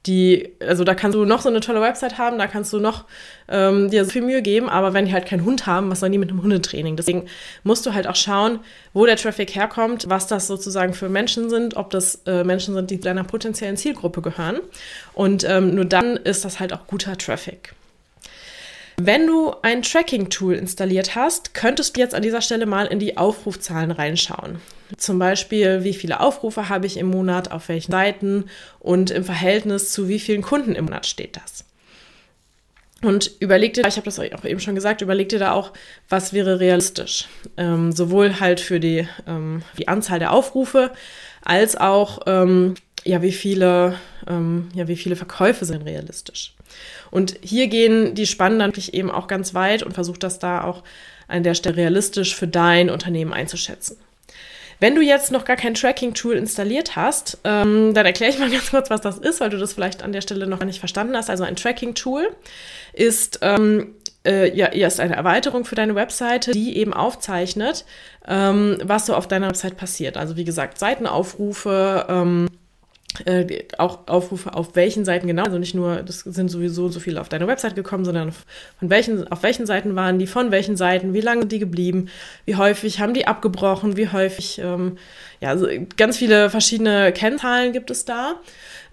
die, 0.07 0.53
also 0.61 0.85
da 0.85 0.95
kannst 0.95 1.15
du 1.15 1.25
noch 1.25 1.41
so 1.41 1.49
eine 1.49 1.61
tolle 1.61 1.81
Website 1.81 2.19
haben, 2.19 2.39
da 2.39 2.47
kannst 2.47 2.73
du 2.73 2.79
noch 2.79 3.05
ähm, 3.49 3.91
dir 3.91 4.05
so 4.05 4.11
viel 4.11 4.23
Mühe 4.23 4.43
geben, 4.43 4.69
aber 4.69 4.95
wenn 4.95 5.07
die 5.07 5.13
halt 5.13 5.27
keinen 5.27 5.45
Hund 5.45 5.67
haben, 5.67 5.91
was 5.91 6.01
sollen 6.01 6.13
die 6.13 6.19
mit 6.19 6.31
einem 6.31 6.43
Hundetraining? 6.43 6.97
Deswegen 6.97 7.27
musst 7.65 7.87
du 7.87 7.95
halt 7.95 8.07
auch 8.07 8.17
schauen, 8.17 8.61
wo 8.93 9.07
der 9.07 9.17
Traffic 9.17 9.55
herkommt, 9.55 10.09
was 10.09 10.27
das 10.27 10.47
sozusagen 10.47 10.95
für 10.95 11.09
Menschen 11.09 11.51
sind, 11.51 11.77
ob 11.77 11.91
das 11.91 12.23
äh, 12.27 12.45
Menschen 12.45 12.75
sind, 12.75 12.91
die 12.91 13.01
deiner 13.01 13.25
potenziellen 13.25 13.77
Zielgruppe 13.77 14.23
gehören. 14.23 14.61
Und 15.15 15.45
ähm, 15.45 15.75
nur 15.75 15.85
dann 15.85 16.17
ist 16.17 16.45
das 16.45 16.61
halt 16.61 16.73
auch 16.73 16.87
guter 16.87 17.17
Traffic. 17.17 17.75
Wenn 18.99 19.27
du 19.27 19.53
ein 19.61 19.83
Tracking-Tool 19.83 20.55
installiert 20.55 21.15
hast, 21.15 21.53
könntest 21.53 21.97
du 21.97 22.01
jetzt 22.01 22.15
an 22.15 22.23
dieser 22.23 22.41
Stelle 22.41 22.65
mal 22.65 22.87
in 22.87 22.99
die 22.99 23.19
Aufrufzahlen 23.19 23.91
reinschauen. 23.91 24.59
Zum 24.97 25.19
Beispiel, 25.19 25.85
wie 25.85 25.93
viele 25.93 26.21
Aufrufe 26.21 26.71
habe 26.71 26.87
ich 26.87 26.97
im 26.97 27.09
Monat, 27.09 27.51
auf 27.51 27.69
welchen 27.69 27.93
Seiten 27.93 28.45
und 28.79 29.11
im 29.11 29.25
Verhältnis 29.25 29.93
zu 29.93 30.09
wie 30.09 30.19
vielen 30.19 30.41
Kunden 30.41 30.75
im 30.75 30.87
Monat 30.87 31.07
steht 31.07 31.37
das. 31.37 31.65
Und 33.03 33.33
überleg 33.41 33.75
dir, 33.75 33.87
ich 33.87 33.97
habe 33.97 34.07
das 34.07 34.19
auch 34.19 34.45
eben 34.45 34.61
schon 34.61 34.75
gesagt, 34.75 35.03
überleg 35.03 35.29
dir 35.29 35.39
da 35.39 35.53
auch, 35.53 35.73
was 36.09 36.33
wäre 36.33 36.59
realistisch. 36.59 37.29
Ähm, 37.59 37.93
sowohl 37.93 38.41
halt 38.41 38.61
für 38.61 38.81
die, 38.81 39.07
ähm, 39.27 39.63
die 39.77 39.89
Anzahl 39.89 40.19
der 40.19 40.33
Aufrufe, 40.33 40.91
als 41.45 41.77
auch, 41.77 42.21
ähm, 42.27 42.75
ja, 43.05 43.21
wie 43.21 43.33
viele, 43.33 43.97
ähm, 44.27 44.71
ja, 44.75 44.89
wie 44.89 44.97
viele 44.97 45.17
Verkäufe 45.17 45.67
sind 45.67 45.83
realistisch. 45.83 46.56
Und 47.11 47.37
hier 47.43 47.69
gehen 47.69 48.15
die 48.15 48.27
Spannen 48.27 48.59
dann 48.59 48.71
wirklich 48.71 48.95
eben 48.95 49.11
auch 49.11 49.27
ganz 49.27 49.55
weit 49.55 49.83
und 49.83 49.93
versucht 49.93 50.23
das 50.23 50.39
da 50.39 50.65
auch 50.65 50.83
an 51.29 51.43
der 51.43 51.55
Stelle 51.55 51.77
realistisch 51.77 52.35
für 52.35 52.49
dein 52.49 52.91
Unternehmen 52.91 53.33
einzuschätzen. 53.33 53.97
Wenn 54.79 54.95
du 54.95 55.01
jetzt 55.01 55.33
noch 55.33 55.45
gar 55.47 55.57
kein 55.57 55.75
Tracking-Tool 55.75 56.35
installiert 56.35 56.97
hast, 56.97 57.39
ähm, 57.45 57.95
dann 57.95 58.05
erkläre 58.05 58.33
ich 58.33 58.39
mal 58.39 58.51
ganz 58.53 58.71
kurz, 58.71 58.91
was 58.91 59.01
das 59.01 59.19
ist, 59.19 59.41
weil 59.41 59.51
du 59.51 59.59
das 59.59 59.73
vielleicht 59.73 60.03
an 60.03 60.13
der 60.13 60.21
Stelle 60.21 60.47
noch 60.47 60.59
gar 60.59 60.67
nicht 60.67 60.81
verstanden 60.81 61.17
hast. 61.17 61.31
Also 61.31 61.45
ein 61.45 61.57
Tracking-Tool 61.57 62.29
ist 62.93 63.39
ähm, 63.43 63.95
äh, 64.27 64.55
ja, 64.55 64.67
ist 64.67 65.01
eine 65.01 65.17
Erweiterung 65.17 65.65
für 65.65 65.77
deine 65.77 65.95
Webseite, 65.95 66.53
die 66.53 66.77
eben 66.77 66.93
aufzeichnet, 66.93 67.85
ähm, 68.27 68.79
was 68.83 69.07
so 69.07 69.15
auf 69.15 69.29
deiner 69.29 69.49
Website 69.49 69.77
passiert. 69.77 70.17
Also 70.17 70.37
wie 70.37 70.45
gesagt, 70.45 70.79
Seitenaufrufe, 70.79 72.07
ähm, 72.09 72.49
äh, 73.25 73.65
auch 73.79 74.07
Aufrufe 74.07 74.55
auf 74.55 74.77
welchen 74.77 75.05
Seiten 75.05 75.27
genau, 75.27 75.45
also 75.45 75.59
nicht 75.59 75.75
nur, 75.75 76.03
das 76.03 76.21
sind 76.21 76.49
sowieso 76.51 76.89
so 76.89 77.01
viele 77.01 77.21
auf 77.21 77.29
deine 77.29 77.47
Website 77.47 77.75
gekommen, 77.75 78.05
sondern 78.05 78.33
von 78.79 78.91
welchen, 78.91 79.27
auf 79.33 79.43
welchen 79.43 79.67
Seiten 79.67 79.97
waren 79.97 80.19
die, 80.19 80.27
von 80.27 80.51
welchen 80.51 80.77
Seiten, 80.77 81.15
wie 81.15 81.21
lange 81.21 81.43
sind 81.43 81.53
die 81.53 81.59
geblieben, 81.59 82.09
wie 82.45 82.57
häufig 82.57 83.01
haben 83.01 83.15
die 83.15 83.27
abgebrochen, 83.27 83.97
wie 83.97 84.09
häufig, 84.11 84.59
ähm, 84.59 84.99
ja, 85.41 85.51
also 85.51 85.69
ganz 85.97 86.17
viele 86.17 86.51
verschiedene 86.51 87.13
Kennzahlen 87.13 87.73
gibt 87.73 87.91
es 87.91 88.05
da. 88.05 88.41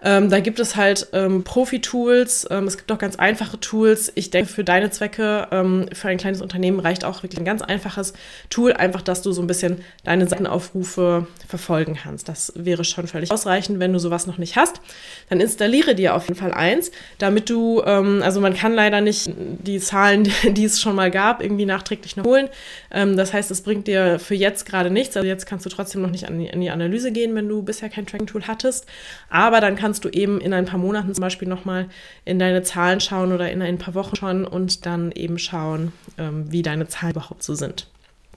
Ähm, 0.03 0.29
da 0.29 0.41
gibt 0.41 0.59
es 0.59 0.75
halt 0.75 1.07
ähm, 1.13 1.43
Profi-Tools, 1.43 2.47
ähm, 2.51 2.65
es 2.65 2.77
gibt 2.77 2.91
auch 2.91 2.97
ganz 2.97 3.15
einfache 3.15 3.59
Tools. 3.59 4.11
Ich 4.15 4.29
denke, 4.29 4.51
für 4.51 4.63
deine 4.63 4.91
Zwecke, 4.91 5.47
ähm, 5.51 5.85
für 5.93 6.09
ein 6.09 6.17
kleines 6.17 6.41
Unternehmen 6.41 6.79
reicht 6.79 7.05
auch 7.05 7.23
wirklich 7.23 7.39
ein 7.39 7.45
ganz 7.45 7.61
einfaches 7.61 8.13
Tool, 8.49 8.73
einfach, 8.73 9.01
dass 9.01 9.21
du 9.21 9.31
so 9.31 9.41
ein 9.41 9.47
bisschen 9.47 9.81
deine 10.03 10.27
Seitenaufrufe 10.27 11.27
verfolgen 11.47 11.95
kannst. 11.95 12.27
Das 12.27 12.51
wäre 12.55 12.83
schon 12.83 13.07
völlig 13.07 13.31
ausreichend, 13.31 13.79
wenn 13.79 13.93
du 13.93 13.99
sowas 13.99 14.27
noch 14.27 14.37
nicht 14.37 14.57
hast. 14.57 14.81
Dann 15.29 15.39
installiere 15.39 15.95
dir 15.95 16.15
auf 16.15 16.27
jeden 16.27 16.39
Fall 16.39 16.53
eins, 16.53 16.91
damit 17.17 17.49
du, 17.49 17.81
ähm, 17.85 18.21
also 18.23 18.41
man 18.41 18.55
kann 18.55 18.73
leider 18.73 18.99
nicht 18.99 19.31
die 19.37 19.79
Zahlen, 19.79 20.23
die 20.43 20.65
es 20.65 20.81
schon 20.81 20.95
mal 20.95 21.11
gab, 21.11 21.41
irgendwie 21.41 21.65
nachträglich 21.65 22.17
noch 22.17 22.25
holen. 22.25 22.49
Ähm, 22.91 23.15
das 23.15 23.31
heißt, 23.31 23.51
es 23.51 23.61
bringt 23.61 23.87
dir 23.87 24.19
für 24.19 24.35
jetzt 24.35 24.65
gerade 24.65 24.89
nichts. 24.89 25.15
Also 25.15 25.27
jetzt 25.27 25.45
kannst 25.45 25.65
du 25.65 25.69
trotzdem 25.69 26.01
noch 26.01 26.11
nicht 26.11 26.27
an 26.27 26.39
die, 26.39 26.51
an 26.51 26.59
die 26.59 26.69
Analyse 26.69 27.13
gehen, 27.13 27.33
wenn 27.35 27.47
du 27.47 27.61
bisher 27.61 27.89
kein 27.89 28.05
Tracking-Tool 28.05 28.47
hattest. 28.47 28.85
Aber 29.29 29.61
dann 29.61 29.75
kannst 29.75 29.92
kannst 29.93 30.05
du 30.05 30.09
eben 30.09 30.41
in 30.41 30.53
ein 30.53 30.65
paar 30.65 30.79
Monaten 30.79 31.13
zum 31.13 31.21
Beispiel 31.21 31.47
nochmal 31.47 31.87
in 32.25 32.39
deine 32.39 32.63
Zahlen 32.63 32.99
schauen 32.99 33.31
oder 33.31 33.51
in 33.51 33.61
ein 33.61 33.77
paar 33.77 33.93
Wochen 33.93 34.15
schauen 34.15 34.43
und 34.43 34.87
dann 34.87 35.11
eben 35.11 35.37
schauen, 35.37 35.93
ähm, 36.17 36.51
wie 36.51 36.63
deine 36.63 36.87
Zahlen 36.87 37.11
überhaupt 37.11 37.43
so 37.43 37.53
sind. 37.53 37.87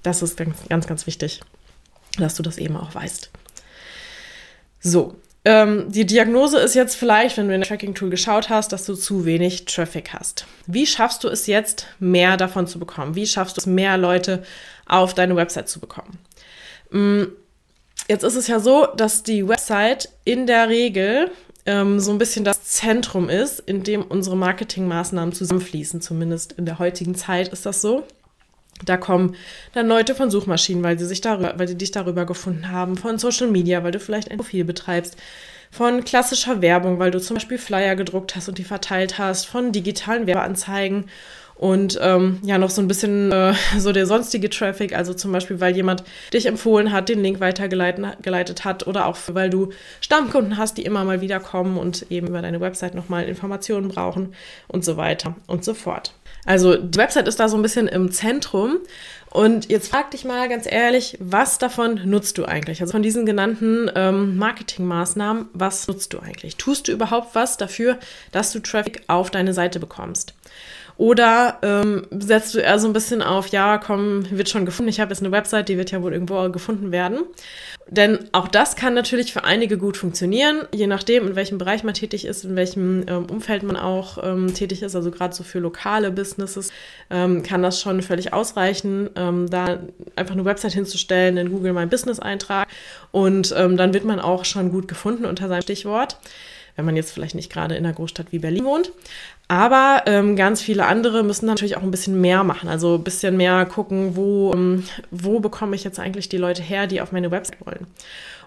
Das 0.03 0.21
ist 0.21 0.37
ganz, 0.37 0.57
ganz, 0.69 0.87
ganz 0.87 1.07
wichtig, 1.07 1.41
dass 2.19 2.35
du 2.35 2.43
das 2.43 2.59
eben 2.59 2.77
auch 2.77 2.95
weißt. 2.95 3.31
So, 4.81 5.17
ähm, 5.47 5.91
die 5.91 6.05
Diagnose 6.05 6.59
ist 6.59 6.75
jetzt 6.75 6.95
vielleicht, 6.95 7.39
wenn 7.39 7.49
du 7.49 7.55
in 7.55 7.63
das 7.63 7.69
Tracking-Tool 7.69 8.11
geschaut 8.11 8.51
hast, 8.51 8.73
dass 8.75 8.85
du 8.85 8.95
zu 8.95 9.25
wenig 9.25 9.65
Traffic 9.65 10.13
hast. 10.13 10.45
Wie 10.67 10.87
schaffst 10.87 11.25
du 11.25 11.29
es 11.29 11.47
jetzt, 11.47 11.87
mehr 11.99 12.37
davon 12.37 12.67
zu 12.67 12.79
bekommen? 12.79 13.15
Wie 13.15 13.27
schaffst 13.27 13.57
du 13.57 13.63
es, 13.63 13.67
mehr 13.67 13.97
Leute 13.97 14.43
auf 14.85 15.15
deine 15.15 15.37
Website 15.37 15.71
zu 15.71 15.81
bekommen? 15.81 16.19
Mm, 16.91 17.23
jetzt 18.09 18.25
ist 18.25 18.37
es 18.37 18.47
ja 18.47 18.61
so, 18.61 18.89
dass 18.95 19.23
die 19.23 19.49
Website 19.49 20.11
in 20.25 20.47
der 20.47 20.69
Regel 20.69 21.31
ähm, 21.67 22.01
so 22.01 22.13
ein 22.13 22.19
bisschen 22.19 22.45
das 22.45 22.63
Zentrum 22.65 23.29
ist, 23.29 23.61
in 23.61 23.83
dem 23.83 24.03
unsere 24.03 24.37
Marketingmaßnahmen 24.37 25.35
zusammenfließen. 25.35 26.01
Zumindest 26.01 26.53
in 26.53 26.67
der 26.67 26.79
heutigen 26.79 27.15
Zeit 27.15 27.49
ist 27.49 27.67
das 27.67 27.83
so. 27.83 28.05
Da 28.85 28.97
kommen 28.97 29.37
dann 29.73 29.89
Leute 29.89 30.15
von 30.15 30.31
Suchmaschinen, 30.31 30.83
weil 30.83 30.99
sie 30.99 31.07
sich 31.07 31.21
darüber, 31.21 31.55
weil 31.57 31.69
sie 31.69 31.79
dich 31.79 31.93
darüber 31.93 32.27
gefunden 32.27 32.71
haben, 32.71 32.97
von 32.97 33.19
Social 33.19 33.49
Media, 33.49 33.83
weil 33.83 33.93
du 33.93 34.01
vielleicht 34.01 34.31
ein 34.31 34.37
Profil 34.37 34.65
betreibst, 34.65 35.17
von 35.71 36.05
klassischer 36.05 36.63
Werbung, 36.63 36.99
weil 36.99 37.11
du 37.11 37.21
zum 37.21 37.35
Beispiel 37.35 37.59
Flyer 37.59 37.97
gedruckt 37.97 38.37
hast 38.37 38.49
und 38.49 38.59
die 38.59 38.65
verteilt 38.65 39.19
hast, 39.19 39.47
von 39.47 39.73
digitalen 39.73 40.27
Werbeanzeigen 40.27 41.07
und 41.57 41.99
ähm, 42.03 42.39
ja 42.43 42.59
noch 42.59 42.71
so 42.71 42.83
ein 42.83 42.89
bisschen 42.89 43.33
äh, 43.33 43.55
so 43.79 43.93
der 43.93 44.07
sonstige 44.07 44.51
Traffic, 44.51 44.95
also 44.95 45.15
zum 45.15 45.33
Beispiel, 45.33 45.61
weil 45.61 45.75
jemand 45.75 46.05
dich 46.33 46.47
empfohlen 46.47 46.93
hat, 46.93 47.09
den 47.09 47.23
Link 47.23 47.41
weitergeleitet 47.41 48.65
hat 48.65 48.87
oder 48.87 49.07
auch 49.07 49.17
weil 49.29 49.51
du 49.51 49.71
Stammkunden 50.01 50.59
hast, 50.59 50.77
die 50.77 50.85
immer 50.85 51.05
mal 51.05 51.21
wieder 51.21 51.41
kommen 51.41 51.79
und 51.79 52.07
eben 52.11 52.29
über 52.29 52.43
deine 52.43 52.61
Website 52.61 52.95
nochmal 52.95 53.25
Informationen 53.25 53.89
brauchen 53.89 54.35
und 54.69 54.85
so 54.85 54.97
weiter 54.97 55.35
und 55.47 55.65
so 55.65 55.75
fort. 55.75 56.13
Also 56.45 56.77
die 56.77 56.99
Website 56.99 57.27
ist 57.27 57.41
da 57.41 57.49
so 57.49 57.57
ein 57.57 57.63
bisschen 57.63 57.89
im 57.89 58.13
Zentrum. 58.13 58.79
Und 59.31 59.69
jetzt 59.69 59.91
frag 59.91 60.13
dich 60.13 60.25
mal 60.25 60.49
ganz 60.49 60.71
ehrlich, 60.71 61.19
was 61.21 61.59
davon 61.59 62.01
nutzt 62.05 62.39
du 62.39 62.47
eigentlich? 62.47 62.81
Also 62.81 62.93
von 62.93 63.03
diesen 63.03 63.27
genannten 63.27 63.91
ähm, 63.95 64.37
Marketingmaßnahmen, 64.37 65.47
was 65.53 65.89
nutzt 65.89 66.15
du 66.15 66.21
eigentlich? 66.21 66.57
Tust 66.57 66.89
du 66.89 66.93
überhaupt 66.93 67.35
was 67.35 67.59
dafür, 67.59 67.99
dass 68.33 68.53
du 68.53 68.61
Traffic 68.61 69.03
auf 69.09 69.31
deine 69.31 69.53
Seite 69.53 69.79
bekommst? 69.79 70.33
Oder 70.99 71.59
ähm, 71.63 72.07
setzt 72.11 72.55
du 72.55 72.59
eher 72.59 72.79
so 72.79 72.87
ein 72.87 72.95
bisschen 72.95 73.23
auf, 73.23 73.49
ja, 73.49 73.77
komm, 73.79 74.25
wird 74.31 74.49
schon 74.49 74.65
gefunden, 74.65 74.89
ich 74.89 74.99
habe 74.99 75.11
jetzt 75.11 75.23
eine 75.23 75.31
Website, 75.31 75.69
die 75.69 75.77
wird 75.77 75.91
ja 75.91 76.03
wohl 76.03 76.13
irgendwo 76.13 76.49
gefunden 76.51 76.91
werden. 76.91 77.21
Denn 77.89 78.19
auch 78.33 78.49
das 78.49 78.75
kann 78.77 78.95
natürlich 78.95 79.33
für 79.33 79.45
einige 79.45 79.79
gut 79.79 79.97
funktionieren, 79.97 80.63
je 80.75 80.87
nachdem, 80.87 81.29
in 81.29 81.37
welchem 81.37 81.59
Bereich 81.59 81.85
man 81.85 81.95
tätig 81.95 82.25
ist, 82.25 82.45
in 82.45 82.57
welchem 82.57 83.05
ähm, 83.07 83.27
Umfeld 83.27 83.63
man 83.63 83.77
auch 83.77 84.19
ähm, 84.25 84.55
tätig 84.55 84.83
ist. 84.83 84.97
Also 84.97 85.11
gerade 85.11 85.35
so 85.35 85.45
für 85.45 85.59
lokale 85.61 86.11
Businesses 86.11 86.73
ähm, 87.11 87.43
kann 87.43 87.63
das 87.63 87.81
schon 87.81 88.03
völlig 88.03 88.33
ausreichen, 88.33 89.11
ähm, 89.17 89.49
da 89.51 89.81
einfach 90.17 90.35
eine 90.35 90.45
Website 90.45 90.73
hinzustellen, 90.73 91.37
in 91.37 91.53
Google 91.53 91.75
My 91.75 91.87
Business 91.87 92.19
Eintrag 92.19 92.67
und 93.13 93.55
ähm, 93.57 93.77
dann 93.77 93.95
wird 93.95 94.05
man 94.05 94.19
auch 94.19 94.45
schon 94.45 94.71
gut 94.71 94.89
gefunden 94.89 95.27
unter 95.27 95.49
seinem 95.49 95.63
Stichwort 95.63 96.17
wenn 96.77 96.85
man 96.85 96.97
jetzt 96.97 97.11
vielleicht 97.11 97.35
nicht 97.35 97.51
gerade 97.51 97.75
in 97.75 97.85
einer 97.85 97.95
Großstadt 97.95 98.29
wie 98.31 98.39
Berlin 98.39 98.65
wohnt. 98.65 98.93
Aber 99.49 100.03
ähm, 100.07 100.37
ganz 100.37 100.61
viele 100.61 100.87
andere 100.87 101.23
müssen 101.23 101.47
natürlich 101.47 101.77
auch 101.77 101.83
ein 101.83 101.91
bisschen 101.91 102.21
mehr 102.21 102.45
machen. 102.45 102.69
Also 102.69 102.97
ein 102.97 103.05
bisschen 103.05 103.37
mehr 103.37 103.65
gucken, 103.67 104.17
wo, 104.17 104.53
ähm, 104.53 104.85
wo 105.11 105.41
bekomme 105.41 105.77
ich 105.77 105.85
jetzt 105.85 105.99
eigentlich 105.99 106.29
die 106.29 106.37
Leute 106.37 106.63
her, 106.63 106.87
die 106.87 107.01
auf 107.01 107.13
meine 107.13 107.31
Website 107.31 107.65
wollen. 107.65 107.87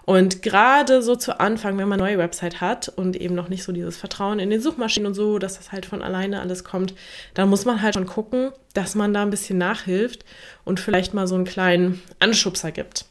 Und 0.04 0.42
gerade 0.42 1.02
so 1.02 1.14
zu 1.14 1.40
Anfang, 1.40 1.78
wenn 1.78 1.88
man 1.88 2.00
eine 2.00 2.10
neue 2.10 2.18
Website 2.18 2.60
hat 2.60 2.88
und 2.88 3.16
eben 3.16 3.34
noch 3.34 3.48
nicht 3.48 3.62
so 3.62 3.72
dieses 3.72 3.96
Vertrauen 3.96 4.38
in 4.38 4.50
den 4.50 4.60
Suchmaschinen 4.60 5.08
und 5.08 5.14
so, 5.14 5.38
dass 5.38 5.56
das 5.56 5.72
halt 5.72 5.86
von 5.86 6.02
alleine 6.02 6.40
alles 6.40 6.64
kommt, 6.64 6.94
dann 7.34 7.48
muss 7.48 7.64
man 7.64 7.82
halt 7.82 7.94
schon 7.94 8.06
gucken, 8.06 8.50
dass 8.74 8.94
man 8.94 9.14
da 9.14 9.22
ein 9.22 9.30
bisschen 9.30 9.58
nachhilft 9.58 10.24
und 10.64 10.80
vielleicht 10.80 11.14
mal 11.14 11.26
so 11.26 11.34
einen 11.34 11.44
kleinen 11.44 12.02
Anschubser 12.18 12.72
gibt. 12.72 13.04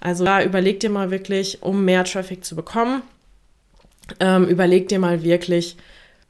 Also 0.00 0.24
da 0.24 0.42
überleg 0.42 0.80
dir 0.80 0.90
mal 0.90 1.10
wirklich, 1.10 1.62
um 1.62 1.84
mehr 1.84 2.04
Traffic 2.04 2.44
zu 2.44 2.56
bekommen, 2.56 3.02
ähm, 4.20 4.46
überleg 4.46 4.88
dir 4.88 4.98
mal 4.98 5.22
wirklich, 5.22 5.76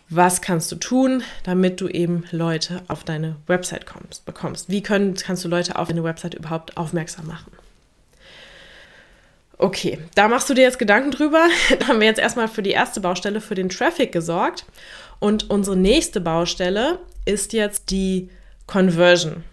was 0.08 0.42
kannst 0.42 0.70
du 0.70 0.76
tun, 0.76 1.22
damit 1.44 1.80
du 1.80 1.88
eben 1.88 2.24
Leute 2.30 2.82
auf 2.88 3.04
deine 3.04 3.36
Website 3.46 3.86
kommst, 3.86 4.24
bekommst? 4.26 4.68
Wie 4.68 4.82
können, 4.82 5.14
kannst 5.14 5.44
du 5.44 5.48
Leute 5.48 5.76
auf 5.76 5.88
deine 5.88 6.04
Website 6.04 6.34
überhaupt 6.34 6.76
aufmerksam 6.76 7.26
machen? 7.26 7.52
Okay, 9.56 9.98
da 10.14 10.28
machst 10.28 10.50
du 10.50 10.54
dir 10.54 10.62
jetzt 10.62 10.78
Gedanken 10.78 11.10
drüber. 11.10 11.46
Da 11.78 11.88
haben 11.88 12.00
wir 12.00 12.06
jetzt 12.06 12.20
erstmal 12.20 12.48
für 12.48 12.62
die 12.62 12.72
erste 12.72 13.00
Baustelle, 13.00 13.40
für 13.40 13.54
den 13.54 13.68
Traffic 13.68 14.12
gesorgt. 14.12 14.64
Und 15.20 15.48
unsere 15.50 15.76
nächste 15.76 16.20
Baustelle 16.20 16.98
ist 17.24 17.52
jetzt 17.52 17.90
die 17.90 18.28
Conversion. 18.66 19.44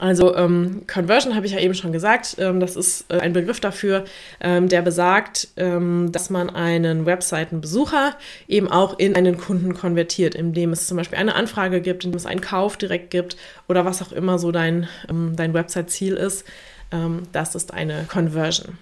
Also 0.00 0.34
ähm, 0.34 0.84
Conversion 0.90 1.36
habe 1.36 1.44
ich 1.44 1.52
ja 1.52 1.60
eben 1.60 1.74
schon 1.74 1.92
gesagt, 1.92 2.36
ähm, 2.38 2.58
das 2.58 2.74
ist 2.74 3.04
äh, 3.12 3.18
ein 3.18 3.34
Begriff 3.34 3.60
dafür, 3.60 4.04
ähm, 4.40 4.66
der 4.66 4.80
besagt, 4.80 5.48
ähm, 5.58 6.10
dass 6.10 6.30
man 6.30 6.48
einen 6.48 7.04
Webseitenbesucher 7.04 8.16
eben 8.48 8.66
auch 8.66 8.98
in 8.98 9.14
einen 9.14 9.36
Kunden 9.36 9.74
konvertiert, 9.74 10.34
indem 10.34 10.72
es 10.72 10.86
zum 10.86 10.96
Beispiel 10.96 11.18
eine 11.18 11.34
Anfrage 11.34 11.82
gibt, 11.82 12.04
indem 12.04 12.16
es 12.16 12.24
einen 12.24 12.40
Kauf 12.40 12.78
direkt 12.78 13.10
gibt 13.10 13.36
oder 13.68 13.84
was 13.84 14.00
auch 14.00 14.12
immer 14.12 14.38
so 14.38 14.52
dein, 14.52 14.88
ähm, 15.10 15.34
dein 15.36 15.52
Website-Ziel 15.52 16.14
ist. 16.14 16.46
Ähm, 16.92 17.24
das 17.32 17.54
ist 17.54 17.74
eine 17.74 18.06
Conversion. 18.08 18.78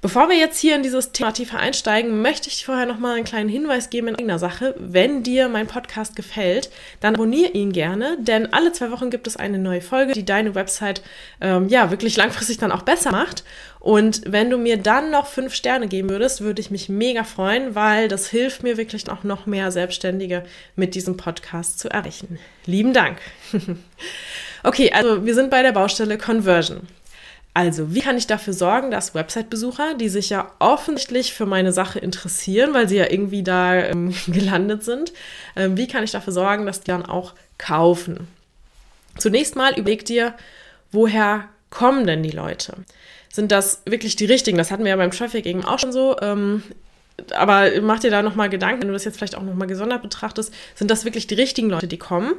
Bevor 0.00 0.28
wir 0.28 0.36
jetzt 0.36 0.60
hier 0.60 0.76
in 0.76 0.84
dieses 0.84 1.10
Thema 1.10 1.32
tiefer 1.32 1.58
einsteigen, 1.58 2.22
möchte 2.22 2.48
ich 2.48 2.64
vorher 2.64 2.86
noch 2.86 3.00
mal 3.00 3.16
einen 3.16 3.24
kleinen 3.24 3.48
Hinweis 3.48 3.90
geben 3.90 4.06
in 4.06 4.14
eigener 4.14 4.38
Sache. 4.38 4.76
Wenn 4.78 5.24
dir 5.24 5.48
mein 5.48 5.66
Podcast 5.66 6.14
gefällt, 6.14 6.70
dann 7.00 7.16
abonniere 7.16 7.50
ihn 7.50 7.72
gerne, 7.72 8.16
denn 8.20 8.52
alle 8.52 8.70
zwei 8.70 8.92
Wochen 8.92 9.10
gibt 9.10 9.26
es 9.26 9.36
eine 9.36 9.58
neue 9.58 9.80
Folge, 9.80 10.12
die 10.12 10.24
deine 10.24 10.54
Website 10.54 11.02
ähm, 11.40 11.68
ja 11.68 11.90
wirklich 11.90 12.16
langfristig 12.16 12.58
dann 12.58 12.70
auch 12.70 12.82
besser 12.82 13.10
macht. 13.10 13.42
Und 13.80 14.22
wenn 14.24 14.50
du 14.50 14.56
mir 14.56 14.76
dann 14.76 15.10
noch 15.10 15.26
fünf 15.26 15.52
Sterne 15.52 15.88
geben 15.88 16.10
würdest, 16.10 16.42
würde 16.42 16.60
ich 16.60 16.70
mich 16.70 16.88
mega 16.88 17.24
freuen, 17.24 17.74
weil 17.74 18.06
das 18.06 18.28
hilft 18.28 18.62
mir 18.62 18.76
wirklich 18.76 19.10
auch 19.10 19.24
noch 19.24 19.46
mehr 19.46 19.72
Selbstständige 19.72 20.44
mit 20.76 20.94
diesem 20.94 21.16
Podcast 21.16 21.80
zu 21.80 21.90
erreichen. 21.90 22.38
Lieben 22.66 22.92
Dank. 22.92 23.18
okay, 24.62 24.92
also 24.92 25.26
wir 25.26 25.34
sind 25.34 25.50
bei 25.50 25.62
der 25.62 25.72
Baustelle 25.72 26.18
Conversion. 26.18 26.86
Also, 27.58 27.92
wie 27.92 28.02
kann 28.02 28.16
ich 28.16 28.28
dafür 28.28 28.52
sorgen, 28.52 28.92
dass 28.92 29.16
Website-Besucher, 29.16 29.94
die 29.94 30.08
sich 30.08 30.30
ja 30.30 30.52
offensichtlich 30.60 31.34
für 31.34 31.44
meine 31.44 31.72
Sache 31.72 31.98
interessieren, 31.98 32.72
weil 32.72 32.88
sie 32.88 32.94
ja 32.94 33.10
irgendwie 33.10 33.42
da 33.42 33.74
ähm, 33.74 34.14
gelandet 34.28 34.84
sind, 34.84 35.12
ähm, 35.56 35.76
wie 35.76 35.88
kann 35.88 36.04
ich 36.04 36.12
dafür 36.12 36.32
sorgen, 36.32 36.66
dass 36.66 36.82
die 36.82 36.92
dann 36.92 37.04
auch 37.04 37.34
kaufen? 37.58 38.28
Zunächst 39.16 39.56
mal 39.56 39.76
überleg 39.76 40.04
dir, 40.04 40.34
woher 40.92 41.48
kommen 41.68 42.06
denn 42.06 42.22
die 42.22 42.30
Leute? 42.30 42.74
Sind 43.28 43.50
das 43.50 43.82
wirklich 43.86 44.14
die 44.14 44.26
richtigen? 44.26 44.56
Das 44.56 44.70
hatten 44.70 44.84
wir 44.84 44.90
ja 44.90 44.96
beim 44.96 45.10
Traffic 45.10 45.44
eben 45.44 45.64
auch 45.64 45.80
schon 45.80 45.90
so. 45.90 46.16
Ähm, 46.20 46.62
aber 47.36 47.70
mach 47.82 48.00
dir 48.00 48.10
da 48.10 48.22
nochmal 48.22 48.48
Gedanken, 48.48 48.82
wenn 48.82 48.88
du 48.88 48.94
das 48.94 49.04
jetzt 49.04 49.16
vielleicht 49.16 49.36
auch 49.36 49.42
nochmal 49.42 49.68
gesondert 49.68 50.02
betrachtest, 50.02 50.52
sind 50.74 50.90
das 50.90 51.04
wirklich 51.04 51.26
die 51.26 51.34
richtigen 51.34 51.68
Leute, 51.68 51.88
die 51.88 51.98
kommen? 51.98 52.32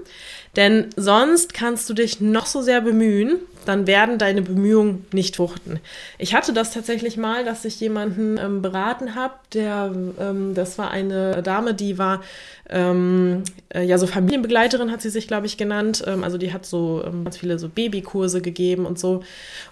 Denn 0.55 0.87
sonst 0.95 1.53
kannst 1.53 1.89
du 1.89 1.93
dich 1.93 2.21
noch 2.21 2.45
so 2.45 2.61
sehr 2.61 2.81
bemühen, 2.81 3.39
dann 3.65 3.87
werden 3.87 4.17
deine 4.17 4.41
Bemühungen 4.41 5.05
nicht 5.11 5.35
fruchten. 5.35 5.79
Ich 6.17 6.33
hatte 6.33 6.53
das 6.53 6.71
tatsächlich 6.71 7.17
mal, 7.17 7.45
dass 7.45 7.65
ich 7.65 7.79
jemanden 7.79 8.37
ähm, 8.37 8.61
beraten 8.61 9.15
habe, 9.15 9.33
der, 9.53 9.93
ähm, 10.19 10.53
das 10.55 10.77
war 10.77 10.91
eine 10.91 11.43
Dame, 11.43 11.73
die 11.73 11.97
war 11.97 12.21
ähm, 12.69 13.43
äh, 13.69 13.83
ja 13.83 13.97
so 13.97 14.07
Familienbegleiterin 14.07 14.91
hat 14.91 15.01
sie 15.01 15.09
sich, 15.09 15.27
glaube 15.27 15.45
ich, 15.45 15.57
genannt. 15.57 16.03
Ähm, 16.07 16.23
also 16.23 16.37
die 16.37 16.53
hat 16.53 16.65
so 16.65 17.03
ähm, 17.05 17.25
ganz 17.25 17.37
viele 17.37 17.59
so 17.59 17.67
Babykurse 17.67 18.41
gegeben 18.41 18.85
und 18.85 18.97
so. 18.97 19.23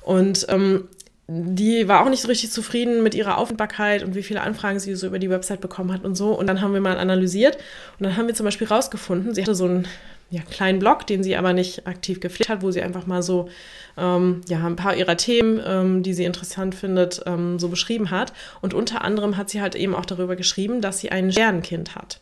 Und 0.01 0.45
ähm, 0.49 0.87
die 1.27 1.87
war 1.89 2.03
auch 2.03 2.09
nicht 2.09 2.21
so 2.21 2.29
richtig 2.29 2.51
zufrieden 2.51 3.03
mit 3.03 3.13
ihrer 3.13 3.37
Auffindbarkeit 3.37 4.03
und 4.03 4.15
wie 4.15 4.23
viele 4.23 4.41
Anfragen 4.41 4.79
sie 4.79 4.95
so 4.95 5.07
über 5.07 5.19
die 5.19 5.29
Website 5.29 5.59
bekommen 5.59 5.91
hat 5.91 6.05
und 6.05 6.15
so. 6.15 6.31
Und 6.31 6.47
dann 6.47 6.61
haben 6.61 6.73
wir 6.73 6.79
mal 6.79 6.97
analysiert 6.97 7.57
und 7.99 8.05
dann 8.05 8.15
haben 8.15 8.27
wir 8.27 8.33
zum 8.33 8.45
Beispiel 8.45 8.67
rausgefunden, 8.67 9.35
sie 9.35 9.41
hatte 9.41 9.55
so 9.55 9.65
einen 9.65 9.87
ja, 10.29 10.41
kleinen 10.41 10.79
Blog, 10.79 11.07
den 11.07 11.23
sie 11.23 11.37
aber 11.37 11.53
nicht 11.53 11.87
aktiv 11.87 12.19
gepflegt 12.19 12.49
hat, 12.49 12.61
wo 12.61 12.71
sie 12.71 12.81
einfach 12.81 13.05
mal 13.05 13.23
so 13.23 13.49
ähm, 13.97 14.41
ja, 14.47 14.65
ein 14.65 14.75
paar 14.75 14.95
ihrer 14.95 15.15
Themen, 15.15 15.61
ähm, 15.65 16.03
die 16.03 16.13
sie 16.13 16.25
interessant 16.25 16.75
findet, 16.75 17.21
ähm, 17.25 17.59
so 17.59 17.69
beschrieben 17.69 18.11
hat. 18.11 18.33
Und 18.61 18.73
unter 18.73 19.03
anderem 19.03 19.37
hat 19.37 19.49
sie 19.49 19.61
halt 19.61 19.75
eben 19.75 19.95
auch 19.95 20.05
darüber 20.05 20.35
geschrieben, 20.35 20.81
dass 20.81 20.99
sie 20.99 21.11
ein 21.11 21.31
Sternenkind 21.31 21.95
hat. 21.95 22.19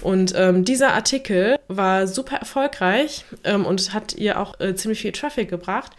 Und 0.00 0.32
ähm, 0.36 0.64
dieser 0.64 0.92
Artikel 0.92 1.56
war 1.66 2.06
super 2.06 2.36
erfolgreich 2.36 3.24
ähm, 3.42 3.66
und 3.66 3.92
hat 3.92 4.14
ihr 4.14 4.40
auch 4.40 4.58
äh, 4.60 4.76
ziemlich 4.76 5.00
viel 5.00 5.12
Traffic 5.12 5.48
gebracht. 5.48 5.92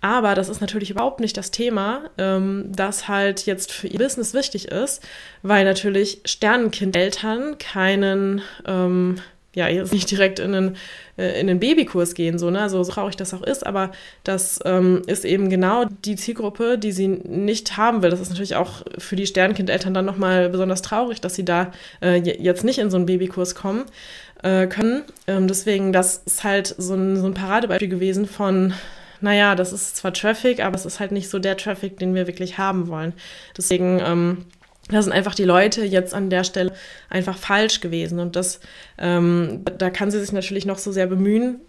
Aber 0.00 0.34
das 0.34 0.48
ist 0.48 0.60
natürlich 0.60 0.90
überhaupt 0.90 1.20
nicht 1.20 1.36
das 1.36 1.50
Thema, 1.50 2.04
ähm, 2.16 2.66
das 2.74 3.06
halt 3.08 3.44
jetzt 3.46 3.70
für 3.70 3.86
ihr 3.86 3.98
Business 3.98 4.32
wichtig 4.32 4.68
ist, 4.68 5.02
weil 5.42 5.64
natürlich 5.64 6.20
Sternenkind-Eltern 6.24 7.58
keinen, 7.58 8.40
ähm, 8.66 9.16
ja, 9.54 9.68
jetzt 9.68 9.92
nicht 9.92 10.10
direkt 10.10 10.38
in 10.38 10.52
den, 10.52 10.76
äh, 11.18 11.38
in 11.38 11.48
den 11.48 11.60
Babykurs 11.60 12.14
gehen, 12.14 12.38
so, 12.38 12.50
ne? 12.50 12.62
Also 12.62 12.82
so 12.82 12.92
traurig 12.92 13.16
das 13.16 13.34
auch 13.34 13.42
ist, 13.42 13.66
aber 13.66 13.90
das 14.24 14.60
ähm, 14.64 15.02
ist 15.06 15.26
eben 15.26 15.50
genau 15.50 15.84
die 15.84 16.16
Zielgruppe, 16.16 16.78
die 16.78 16.92
sie 16.92 17.08
nicht 17.08 17.76
haben 17.76 18.02
will. 18.02 18.10
Das 18.10 18.20
ist 18.20 18.30
natürlich 18.30 18.56
auch 18.56 18.82
für 18.96 19.16
die 19.16 19.26
Sternenkind-Eltern 19.26 19.92
dann 19.92 20.06
nochmal 20.06 20.48
besonders 20.48 20.80
traurig, 20.80 21.20
dass 21.20 21.34
sie 21.34 21.44
da 21.44 21.72
äh, 22.00 22.16
jetzt 22.16 22.64
nicht 22.64 22.78
in 22.78 22.90
so 22.90 22.96
einen 22.96 23.06
Babykurs 23.06 23.54
kommen 23.54 23.84
äh, 24.42 24.66
können. 24.66 25.02
Ähm, 25.26 25.46
deswegen, 25.46 25.92
das 25.92 26.22
ist 26.24 26.42
halt 26.42 26.74
so 26.78 26.94
ein, 26.94 27.18
so 27.18 27.26
ein 27.26 27.34
Paradebeispiel 27.34 27.88
gewesen 27.88 28.26
von 28.26 28.72
naja, 29.20 29.54
das 29.54 29.72
ist 29.72 29.96
zwar 29.96 30.12
Traffic, 30.12 30.60
aber 30.60 30.76
es 30.76 30.86
ist 30.86 31.00
halt 31.00 31.12
nicht 31.12 31.28
so 31.28 31.38
der 31.38 31.56
Traffic, 31.56 31.98
den 31.98 32.14
wir 32.14 32.26
wirklich 32.26 32.58
haben 32.58 32.88
wollen. 32.88 33.12
Deswegen, 33.56 34.00
ähm, 34.04 34.46
da 34.88 35.02
sind 35.02 35.12
einfach 35.12 35.34
die 35.34 35.44
Leute 35.44 35.84
jetzt 35.84 36.14
an 36.14 36.30
der 36.30 36.44
Stelle 36.44 36.72
einfach 37.08 37.36
falsch 37.36 37.80
gewesen. 37.80 38.18
Und 38.18 38.36
das, 38.36 38.60
ähm, 38.98 39.62
da 39.78 39.90
kann 39.90 40.10
sie 40.10 40.20
sich 40.20 40.32
natürlich 40.32 40.66
noch 40.66 40.78
so 40.78 40.92
sehr 40.92 41.06
bemühen. 41.06 41.60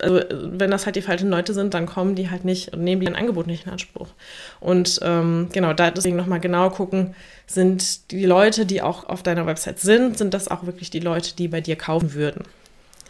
Also, 0.00 0.20
wenn 0.30 0.70
das 0.70 0.86
halt 0.86 0.94
die 0.94 1.02
falschen 1.02 1.28
Leute 1.28 1.54
sind, 1.54 1.74
dann 1.74 1.86
kommen 1.86 2.14
die 2.14 2.30
halt 2.30 2.44
nicht 2.44 2.72
und 2.72 2.84
nehmen 2.84 3.00
die 3.00 3.08
ein 3.08 3.16
Angebot 3.16 3.48
nicht 3.48 3.66
in 3.66 3.72
Anspruch. 3.72 4.08
Und 4.60 5.00
ähm, 5.02 5.48
genau, 5.52 5.72
da 5.72 5.90
deswegen 5.90 6.16
nochmal 6.16 6.40
genau 6.40 6.70
gucken, 6.70 7.14
sind 7.46 8.12
die 8.12 8.26
Leute, 8.26 8.64
die 8.64 8.80
auch 8.80 9.08
auf 9.08 9.24
deiner 9.24 9.46
Website 9.46 9.80
sind, 9.80 10.18
sind 10.18 10.34
das 10.34 10.48
auch 10.48 10.66
wirklich 10.66 10.90
die 10.90 11.00
Leute, 11.00 11.34
die 11.34 11.48
bei 11.48 11.60
dir 11.60 11.76
kaufen 11.76 12.14
würden. 12.14 12.44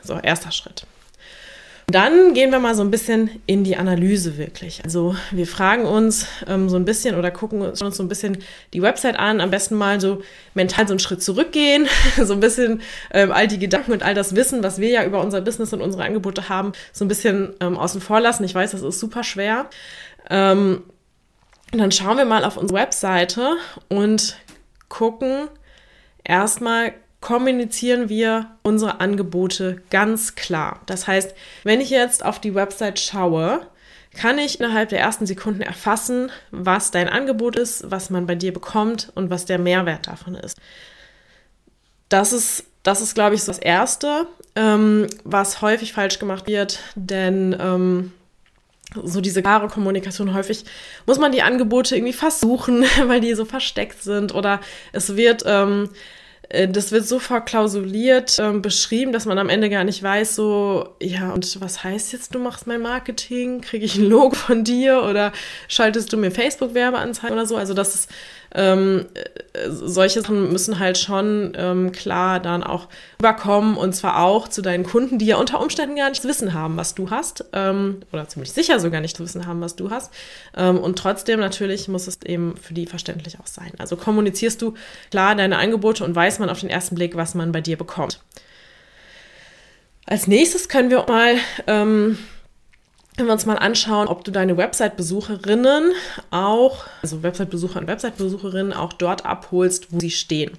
So, 0.02 0.18
erster 0.18 0.50
Schritt. 0.50 0.86
Dann 1.94 2.34
gehen 2.34 2.50
wir 2.50 2.58
mal 2.58 2.74
so 2.74 2.82
ein 2.82 2.90
bisschen 2.90 3.30
in 3.46 3.62
die 3.62 3.76
Analyse 3.76 4.36
wirklich. 4.36 4.82
Also 4.82 5.14
wir 5.30 5.46
fragen 5.46 5.84
uns 5.84 6.26
ähm, 6.48 6.68
so 6.68 6.74
ein 6.74 6.84
bisschen 6.84 7.14
oder 7.14 7.30
gucken 7.30 7.62
uns 7.62 7.78
so 7.78 8.02
ein 8.02 8.08
bisschen 8.08 8.38
die 8.72 8.82
Website 8.82 9.16
an. 9.16 9.40
Am 9.40 9.52
besten 9.52 9.76
mal 9.76 10.00
so 10.00 10.20
mental 10.54 10.88
so 10.88 10.94
einen 10.94 10.98
Schritt 10.98 11.22
zurückgehen, 11.22 11.86
so 12.20 12.32
ein 12.32 12.40
bisschen 12.40 12.82
ähm, 13.12 13.30
all 13.30 13.46
die 13.46 13.60
Gedanken 13.60 13.92
und 13.92 14.02
all 14.02 14.14
das 14.14 14.34
Wissen, 14.34 14.64
was 14.64 14.80
wir 14.80 14.88
ja 14.88 15.04
über 15.04 15.20
unser 15.20 15.40
Business 15.40 15.72
und 15.72 15.82
unsere 15.82 16.02
Angebote 16.02 16.48
haben, 16.48 16.72
so 16.92 17.04
ein 17.04 17.08
bisschen 17.08 17.54
ähm, 17.60 17.78
außen 17.78 18.00
vor 18.00 18.18
lassen. 18.18 18.42
Ich 18.42 18.56
weiß, 18.56 18.72
das 18.72 18.82
ist 18.82 18.98
super 18.98 19.22
schwer. 19.22 19.70
Ähm, 20.28 20.82
und 21.72 21.78
dann 21.78 21.92
schauen 21.92 22.16
wir 22.16 22.24
mal 22.24 22.44
auf 22.44 22.56
unsere 22.56 22.80
Webseite 22.80 23.52
und 23.88 24.36
gucken 24.88 25.46
erstmal, 26.24 26.94
kommunizieren 27.24 28.10
wir 28.10 28.50
unsere 28.64 29.00
Angebote 29.00 29.80
ganz 29.88 30.34
klar. 30.34 30.82
Das 30.84 31.06
heißt, 31.06 31.34
wenn 31.62 31.80
ich 31.80 31.88
jetzt 31.88 32.22
auf 32.22 32.38
die 32.38 32.54
Website 32.54 33.00
schaue, 33.00 33.66
kann 34.12 34.36
ich 34.36 34.60
innerhalb 34.60 34.90
der 34.90 35.00
ersten 35.00 35.24
Sekunden 35.24 35.62
erfassen, 35.62 36.30
was 36.50 36.90
dein 36.90 37.08
Angebot 37.08 37.56
ist, 37.56 37.90
was 37.90 38.10
man 38.10 38.26
bei 38.26 38.34
dir 38.34 38.52
bekommt 38.52 39.10
und 39.14 39.30
was 39.30 39.46
der 39.46 39.58
Mehrwert 39.58 40.06
davon 40.06 40.34
ist. 40.34 40.58
Das 42.10 42.34
ist, 42.34 42.64
das 42.82 43.00
ist 43.00 43.14
glaube 43.14 43.36
ich, 43.36 43.42
so 43.42 43.52
das 43.52 43.58
Erste, 43.58 44.26
ähm, 44.54 45.06
was 45.24 45.62
häufig 45.62 45.94
falsch 45.94 46.18
gemacht 46.18 46.46
wird, 46.46 46.80
denn 46.94 47.56
ähm, 47.58 48.12
so 49.02 49.22
diese 49.22 49.40
klare 49.40 49.68
Kommunikation 49.68 50.34
häufig 50.34 50.66
muss 51.06 51.18
man 51.18 51.32
die 51.32 51.40
Angebote 51.40 51.96
irgendwie 51.96 52.12
versuchen, 52.12 52.84
weil 53.06 53.22
die 53.22 53.32
so 53.32 53.46
versteckt 53.46 54.02
sind 54.02 54.34
oder 54.34 54.60
es 54.92 55.16
wird 55.16 55.42
ähm, 55.46 55.88
äh, 55.88 55.98
das 56.50 56.92
wird 56.92 57.06
so 57.06 57.18
verklausuliert 57.18 58.38
ähm, 58.38 58.62
beschrieben, 58.62 59.12
dass 59.12 59.26
man 59.26 59.38
am 59.38 59.48
Ende 59.48 59.70
gar 59.70 59.84
nicht 59.84 60.02
weiß, 60.02 60.34
so, 60.34 60.94
ja, 61.00 61.32
und 61.32 61.60
was 61.60 61.82
heißt 61.84 62.12
jetzt, 62.12 62.34
du 62.34 62.38
machst 62.38 62.66
mein 62.66 62.82
Marketing? 62.82 63.60
Kriege 63.60 63.84
ich 63.84 63.96
ein 63.96 64.08
Logo 64.08 64.34
von 64.34 64.64
dir 64.64 65.02
oder 65.02 65.32
schaltest 65.68 66.12
du 66.12 66.16
mir 66.16 66.30
Facebook-Werbeanzeigen 66.30 67.34
oder 67.34 67.46
so? 67.46 67.56
Also, 67.56 67.74
das 67.74 67.94
ist 67.94 68.10
ähm, 68.54 69.06
äh, 69.14 69.70
solche 69.70 70.22
Sachen 70.22 70.52
müssen 70.52 70.78
halt 70.78 70.96
schon 70.98 71.52
ähm, 71.56 71.92
klar 71.92 72.40
dann 72.40 72.62
auch 72.62 72.88
überkommen 73.18 73.76
und 73.76 73.94
zwar 73.94 74.22
auch 74.24 74.48
zu 74.48 74.62
deinen 74.62 74.84
Kunden, 74.84 75.18
die 75.18 75.26
ja 75.26 75.36
unter 75.36 75.60
Umständen 75.60 75.96
gar 75.96 76.08
nicht 76.08 76.22
zu 76.22 76.28
wissen 76.28 76.54
haben, 76.54 76.76
was 76.76 76.94
du 76.94 77.10
hast 77.10 77.44
ähm, 77.52 78.00
oder 78.12 78.28
ziemlich 78.28 78.52
sicher 78.52 78.78
sogar 78.80 79.00
nicht 79.00 79.16
zu 79.16 79.24
wissen 79.24 79.46
haben, 79.46 79.60
was 79.60 79.76
du 79.76 79.90
hast. 79.90 80.12
Ähm, 80.56 80.78
und 80.78 80.98
trotzdem 80.98 81.40
natürlich 81.40 81.88
muss 81.88 82.06
es 82.06 82.22
eben 82.24 82.56
für 82.56 82.74
die 82.74 82.86
verständlich 82.86 83.38
auch 83.40 83.46
sein. 83.46 83.72
Also 83.78 83.96
kommunizierst 83.96 84.62
du 84.62 84.74
klar 85.10 85.34
deine 85.34 85.58
Angebote 85.58 86.04
und 86.04 86.14
weiß 86.14 86.38
man 86.38 86.50
auf 86.50 86.60
den 86.60 86.70
ersten 86.70 86.94
Blick, 86.94 87.16
was 87.16 87.34
man 87.34 87.52
bei 87.52 87.60
dir 87.60 87.76
bekommt. 87.76 88.20
Als 90.06 90.26
nächstes 90.26 90.68
können 90.68 90.90
wir 90.90 91.04
mal 91.08 91.36
ähm, 91.66 92.18
wenn 93.16 93.26
wir 93.26 93.32
uns 93.32 93.46
mal 93.46 93.56
anschauen, 93.56 94.08
ob 94.08 94.24
du 94.24 94.30
deine 94.30 94.56
Website-Besucherinnen 94.56 95.92
auch, 96.30 96.84
also 97.02 97.22
Website-Besucher 97.22 97.80
und 97.80 97.86
Website-Besucherinnen 97.86 98.72
auch 98.72 98.92
dort 98.92 99.24
abholst, 99.24 99.92
wo 99.92 100.00
sie 100.00 100.10
stehen. 100.10 100.50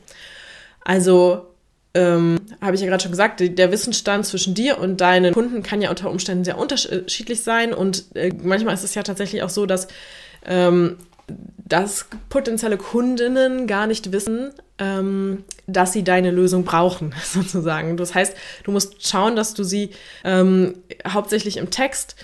Also 0.83 1.47
ähm, 1.93 2.39
habe 2.61 2.75
ich 2.75 2.81
ja 2.81 2.87
gerade 2.87 3.01
schon 3.01 3.11
gesagt, 3.11 3.41
der 3.41 3.71
Wissensstand 3.71 4.25
zwischen 4.25 4.53
dir 4.53 4.79
und 4.79 5.01
deinen 5.01 5.33
Kunden 5.33 5.63
kann 5.63 5.81
ja 5.81 5.89
unter 5.89 6.09
Umständen 6.09 6.43
sehr 6.43 6.57
unterschiedlich 6.57 7.43
sein 7.43 7.73
und 7.73 8.05
äh, 8.15 8.31
manchmal 8.41 8.73
ist 8.73 8.83
es 8.83 8.95
ja 8.95 9.03
tatsächlich 9.03 9.43
auch 9.43 9.49
so, 9.49 9.65
dass 9.65 9.87
ähm, 10.45 10.97
dass 11.67 12.05
potenzielle 12.29 12.77
Kundinnen 12.77 13.65
gar 13.65 13.87
nicht 13.87 14.11
wissen, 14.11 14.51
ähm, 14.77 15.43
dass 15.65 15.93
sie 15.93 16.03
deine 16.03 16.29
Lösung 16.31 16.63
brauchen, 16.63 17.13
sozusagen. 17.23 17.97
Das 17.97 18.13
heißt, 18.13 18.35
du 18.63 18.71
musst 18.71 19.07
schauen, 19.07 19.35
dass 19.35 19.53
du 19.53 19.63
sie 19.63 19.89
ähm, 20.23 20.75
hauptsächlich 21.07 21.57
im 21.57 21.71
Text 21.71 22.15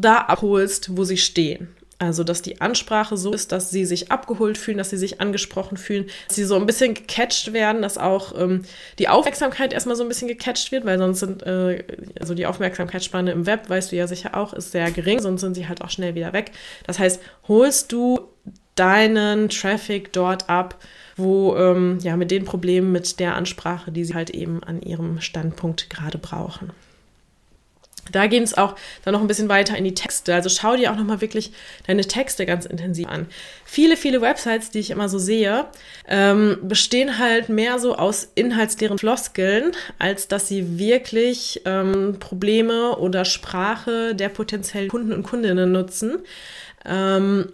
da 0.00 0.18
abholst, 0.18 0.96
wo 0.96 1.04
sie 1.04 1.16
stehen. 1.16 1.68
Also, 2.02 2.24
dass 2.24 2.40
die 2.40 2.62
Ansprache 2.62 3.18
so 3.18 3.30
ist, 3.30 3.52
dass 3.52 3.70
sie 3.70 3.84
sich 3.84 4.10
abgeholt 4.10 4.56
fühlen, 4.56 4.78
dass 4.78 4.88
sie 4.88 4.96
sich 4.96 5.20
angesprochen 5.20 5.76
fühlen, 5.76 6.06
dass 6.26 6.36
sie 6.36 6.44
so 6.44 6.56
ein 6.56 6.64
bisschen 6.64 6.94
gecatcht 6.94 7.52
werden, 7.52 7.82
dass 7.82 7.98
auch 7.98 8.32
ähm, 8.40 8.62
die 8.98 9.08
Aufmerksamkeit 9.08 9.74
erstmal 9.74 9.96
so 9.96 10.02
ein 10.02 10.08
bisschen 10.08 10.26
gecatcht 10.26 10.72
wird, 10.72 10.86
weil 10.86 10.96
sonst 10.96 11.20
sind, 11.20 11.42
äh, 11.42 11.84
also 12.18 12.32
die 12.32 12.46
Aufmerksamkeitsspanne 12.46 13.32
im 13.32 13.44
Web, 13.44 13.68
weißt 13.68 13.92
du 13.92 13.96
ja 13.96 14.06
sicher 14.06 14.34
auch, 14.34 14.54
ist 14.54 14.72
sehr 14.72 14.90
gering, 14.90 15.20
sonst 15.20 15.42
sind 15.42 15.54
sie 15.54 15.68
halt 15.68 15.82
auch 15.82 15.90
schnell 15.90 16.14
wieder 16.14 16.32
weg. 16.32 16.52
Das 16.86 16.98
heißt, 16.98 17.20
holst 17.48 17.92
du 17.92 18.20
deinen 18.76 19.50
Traffic 19.50 20.10
dort 20.14 20.48
ab, 20.48 20.82
wo, 21.18 21.54
ähm, 21.56 21.98
ja, 22.00 22.16
mit 22.16 22.30
den 22.30 22.46
Problemen, 22.46 22.92
mit 22.92 23.20
der 23.20 23.34
Ansprache, 23.34 23.92
die 23.92 24.06
sie 24.06 24.14
halt 24.14 24.30
eben 24.30 24.64
an 24.64 24.80
ihrem 24.80 25.20
Standpunkt 25.20 25.90
gerade 25.90 26.16
brauchen. 26.16 26.70
Da 28.12 28.26
gehen 28.26 28.42
es 28.42 28.56
auch 28.56 28.76
dann 29.04 29.12
noch 29.12 29.20
ein 29.20 29.26
bisschen 29.26 29.48
weiter 29.48 29.76
in 29.76 29.84
die 29.84 29.94
Texte. 29.94 30.34
Also 30.34 30.48
schau 30.48 30.76
dir 30.76 30.90
auch 30.92 30.96
nochmal 30.96 31.20
wirklich 31.20 31.52
deine 31.86 32.04
Texte 32.04 32.46
ganz 32.46 32.66
intensiv 32.66 33.08
an. 33.08 33.26
Viele, 33.64 33.96
viele 33.96 34.20
Websites, 34.20 34.70
die 34.70 34.80
ich 34.80 34.90
immer 34.90 35.08
so 35.08 35.18
sehe, 35.18 35.66
ähm, 36.08 36.58
bestehen 36.62 37.18
halt 37.18 37.48
mehr 37.48 37.78
so 37.78 37.96
aus 37.96 38.28
inhaltsleeren 38.34 38.98
Floskeln, 38.98 39.72
als 39.98 40.28
dass 40.28 40.48
sie 40.48 40.78
wirklich 40.78 41.62
ähm, 41.64 42.16
Probleme 42.18 42.96
oder 42.96 43.24
Sprache 43.24 44.14
der 44.14 44.28
potenziellen 44.28 44.88
Kunden 44.88 45.12
und 45.12 45.22
Kundinnen 45.22 45.70
nutzen. 45.70 46.18
Ähm, 46.84 47.52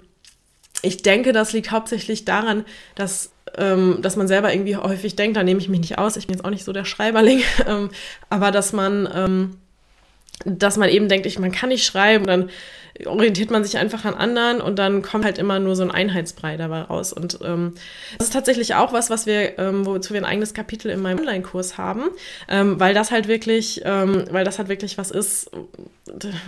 ich 0.83 1.03
denke, 1.03 1.33
das 1.33 1.53
liegt 1.53 1.71
hauptsächlich 1.71 2.25
daran, 2.25 2.65
dass 2.95 3.31
ähm, 3.59 3.99
dass 4.03 4.17
man 4.17 4.29
selber 4.29 4.53
irgendwie 4.53 4.77
häufig 4.77 5.17
denkt, 5.17 5.37
da 5.37 5.43
nehme 5.43 5.61
ich 5.61 5.69
mich 5.69 5.81
nicht 5.81 5.99
aus, 5.99 6.17
ich 6.17 6.27
bin 6.27 6.37
jetzt 6.37 6.45
auch 6.45 6.51
nicht 6.51 6.65
so 6.65 6.73
der 6.73 6.85
Schreiberling, 6.85 7.43
ähm, 7.67 7.91
aber 8.29 8.51
dass 8.51 8.73
man 8.73 9.09
ähm, 9.15 9.57
dass 10.45 10.77
man 10.77 10.89
eben 10.89 11.09
denkt, 11.09 11.27
ich, 11.27 11.39
man 11.39 11.53
kann 11.53 11.71
nicht 11.71 11.85
schreiben, 11.85 12.27
dann 12.27 12.51
orientiert 13.05 13.51
man 13.51 13.63
sich 13.63 13.77
einfach 13.77 14.05
an 14.05 14.15
anderen 14.15 14.61
und 14.61 14.79
dann 14.79 15.03
kommt 15.03 15.25
halt 15.25 15.39
immer 15.39 15.59
nur 15.59 15.77
so 15.77 15.83
ein 15.83 15.91
Einheitsbrei 15.91 16.57
dabei 16.57 16.83
raus. 16.83 17.13
Und 17.13 17.39
ähm, 17.45 17.75
das 18.17 18.29
ist 18.29 18.33
tatsächlich 18.33 18.75
auch 18.75 18.93
was, 18.93 19.11
was 19.11 19.27
wir, 19.27 19.59
ähm, 19.59 19.85
wozu 19.85 20.15
wir 20.15 20.21
ein 20.21 20.25
eigenes 20.25 20.55
Kapitel 20.55 20.91
in 20.91 21.03
meinem 21.03 21.19
Online-Kurs 21.19 21.77
haben, 21.77 22.05
ähm, 22.49 22.81
weil 22.81 22.95
das 22.95 23.11
halt 23.11 23.29
wirklich, 23.29 23.83
ähm, 23.85 24.25
weil 24.31 24.45
das 24.45 24.59
halt 24.59 24.69
wirklich 24.69 24.97
was 24.97 25.11
ist. 25.11 25.51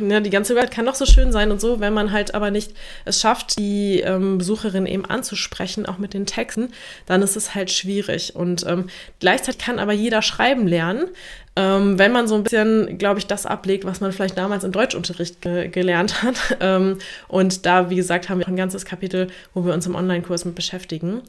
Ja, 0.00 0.20
die 0.20 0.30
ganze 0.30 0.54
Welt 0.54 0.70
kann 0.70 0.86
doch 0.86 0.94
so 0.94 1.04
schön 1.04 1.32
sein 1.32 1.50
und 1.50 1.60
so, 1.60 1.80
wenn 1.80 1.92
man 1.92 2.12
halt 2.12 2.34
aber 2.34 2.50
nicht 2.50 2.72
es 3.04 3.20
schafft, 3.20 3.58
die 3.58 4.00
ähm, 4.00 4.38
Besucherin 4.38 4.86
eben 4.86 5.04
anzusprechen, 5.04 5.84
auch 5.84 5.98
mit 5.98 6.14
den 6.14 6.26
Texten, 6.26 6.70
dann 7.06 7.22
ist 7.22 7.36
es 7.36 7.54
halt 7.54 7.70
schwierig. 7.70 8.36
Und 8.36 8.64
ähm, 8.66 8.88
gleichzeitig 9.18 9.58
kann 9.60 9.78
aber 9.78 9.92
jeder 9.92 10.22
schreiben 10.22 10.66
lernen. 10.66 11.08
Ähm, 11.58 11.98
wenn 11.98 12.12
man 12.12 12.28
so 12.28 12.36
ein 12.36 12.44
bisschen, 12.44 12.98
glaube 12.98 13.18
ich, 13.18 13.26
das 13.26 13.44
ablegt, 13.44 13.84
was 13.84 14.00
man 14.00 14.12
vielleicht 14.12 14.38
damals 14.38 14.62
im 14.62 14.70
Deutschunterricht 14.70 15.42
ge 15.42 15.68
gelernt 15.68 16.22
hat. 16.22 16.36
Ähm, 16.60 16.98
und 17.28 17.66
da, 17.66 17.88
wie 17.88 17.96
gesagt, 17.96 18.28
haben 18.28 18.38
wir 18.38 18.48
ein 18.48 18.56
ganzes 18.56 18.84
Kapitel, 18.84 19.28
wo 19.54 19.64
wir 19.64 19.72
uns 19.72 19.86
im 19.86 19.94
Online-Kurs 19.94 20.44
mit 20.44 20.54
beschäftigen. 20.54 21.22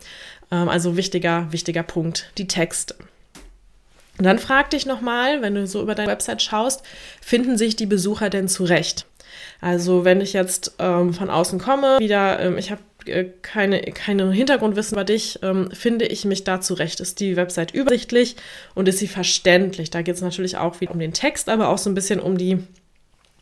Ähm, 0.52 0.70
also 0.70 0.98
wichtiger, 0.98 1.48
wichtiger 1.52 1.84
Punkt, 1.84 2.32
die 2.38 2.48
Texte. 2.48 2.96
Und 4.18 4.26
dann 4.26 4.40
frag 4.40 4.70
dich 4.72 4.86
nochmal, 4.86 5.42
wenn 5.42 5.56
du 5.56 5.68
so 5.68 5.82
über 5.82 5.94
deine 5.94 6.12
Website 6.12 6.42
schaust, 6.42 6.84
finden 7.22 7.58
sich 7.58 7.76
die 7.76 7.86
Besucher 7.86 8.30
denn 8.30 8.48
zurecht? 8.48 9.06
Also 9.62 10.04
wenn 10.04 10.20
ich 10.20 10.34
jetzt 10.34 10.74
ähm, 10.80 11.14
von 11.14 11.30
außen 11.30 11.60
komme, 11.60 12.00
wieder, 12.00 12.40
ähm, 12.40 12.58
ich 12.58 12.72
habe 12.72 12.82
keine, 13.42 13.82
keine 13.82 14.32
Hintergrundwissen 14.32 14.96
über 14.96 15.04
dich, 15.04 15.40
ähm, 15.42 15.70
finde 15.72 16.06
ich 16.06 16.26
mich 16.26 16.44
da 16.44 16.62
zurecht. 16.62 17.00
Ist 17.00 17.20
die 17.20 17.36
Website 17.36 17.74
übersichtlich 17.74 18.36
und 18.76 18.88
ist 18.88 19.00
sie 19.00 19.08
verständlich? 19.08 19.90
Da 19.90 20.02
geht 20.02 20.16
es 20.16 20.22
natürlich 20.22 20.58
auch 20.58 20.82
wieder 20.82 20.92
um 20.92 21.00
den 21.00 21.14
Text, 21.14 21.50
aber 21.50 21.70
auch 21.70 21.78
so 21.78 21.90
ein 21.90 21.96
bisschen 21.96 22.20
um 22.20 22.38
die 22.38 22.60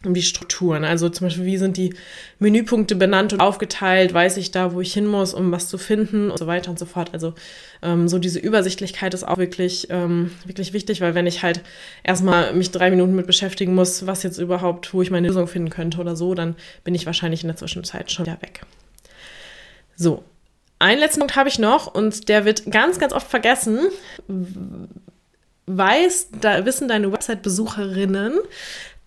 um 0.06 0.13
die 0.13 0.22
Strukturen. 0.22 0.84
Also 0.84 1.10
zum 1.10 1.28
Beispiel, 1.28 1.46
wie 1.46 1.58
sind 1.58 1.76
die 1.76 1.96
Menüpunkte 2.39 2.96
benannt 2.96 3.34
und 3.34 3.39
aufgeteilt? 3.39 4.13
Weiß 4.13 4.38
ich 4.38 4.52
da, 4.52 4.74
wo 4.74 4.82
ich 4.82 4.93
hin 4.93 5.08
muss, 5.08 5.34
um 5.34 5.52
was 5.52 5.70
zu 5.70 5.78
finden 5.78 6.30
und 6.30 6.38
so 6.38 6.46
weiter 6.46 6.70
und 6.70 6.78
so 6.78 6.86
fort. 6.86 7.10
Also 7.13 7.34
ähm, 7.82 8.08
so 8.08 8.20
diese 8.20 8.39
Übersichtlichkeit 8.39 9.13
ist 9.13 9.28
auch 9.28 9.38
wirklich, 9.38 9.88
ähm, 9.89 10.32
wirklich 10.46 10.74
wichtig, 10.74 11.02
weil 11.02 11.15
wenn 11.15 11.26
ich 11.28 11.41
halt 11.41 11.62
erstmal 12.04 12.54
mich 12.54 12.72
drei 12.72 12.91
Minuten 12.91 13.15
mit 13.15 13.28
beschäftigen 13.28 13.74
muss, 13.74 14.06
was 14.06 14.24
jetzt 14.24 14.38
überhaupt, 14.38 14.93
wo 14.93 15.02
ich 15.02 15.12
meine 15.12 15.28
Lösung 15.28 15.48
finden 15.48 15.70
könnte 15.70 16.00
oder 16.00 16.15
so, 16.15 16.36
dann 16.36 16.56
bin 16.84 16.93
ich 16.93 17.06
wahrscheinlich 17.06 17.41
in 17.41 17.48
der 17.48 17.58
Zwischenzeit 17.58 18.12
schon 18.12 18.26
wieder 18.28 18.41
weg. 18.41 18.62
So, 19.98 20.24
einen 20.80 21.00
letzten 21.00 21.22
Punkt 21.22 21.36
habe 21.36 21.50
ich 21.50 21.58
noch 21.58 21.94
und 21.94 22.30
der 22.30 22.46
wird 22.46 22.72
ganz, 22.72 23.00
ganz 23.00 23.12
oft 23.12 23.28
vergessen. 23.28 23.80
Weiß, 25.66 26.30
da 26.40 26.66
wissen 26.66 26.88
deine 26.88 27.12
Website-Besucherinnen, 27.12 28.40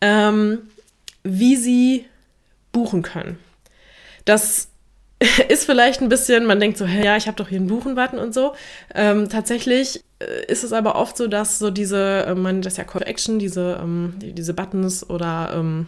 ähm, 0.01 0.59
wie 1.23 1.57
sie 1.57 2.07
buchen 2.73 3.03
können. 3.03 3.39
Das 4.25 4.69
ist 5.49 5.65
vielleicht 5.65 6.01
ein 6.01 6.09
bisschen, 6.09 6.45
man 6.45 6.59
denkt 6.59 6.77
so, 6.77 6.87
hey, 6.87 7.05
ja, 7.05 7.17
ich 7.17 7.29
habe 7.29 7.37
doch 7.37 7.49
hier 7.49 7.59
einen 7.59 7.69
Buchen-Button 7.69 8.19
und 8.19 8.35
so. 8.35 8.55
Ähm, 8.93 9.29
tatsächlich 9.29 10.03
äh, 10.19 10.47
ist 10.47 10.65
es 10.65 10.73
aber 10.73 10.97
oft 10.97 11.17
so, 11.17 11.29
dass 11.29 11.61
so 11.61 11.71
diese, 11.71 12.25
äh, 12.27 12.35
man 12.35 12.63
das 12.63 12.79
ja 12.79 12.85
Call 12.85 13.03
Action, 13.03 13.39
diese, 13.39 13.79
ähm, 13.81 14.15
diese 14.19 14.55
Buttons 14.55 15.09
oder 15.09 15.53
ähm, 15.55 15.87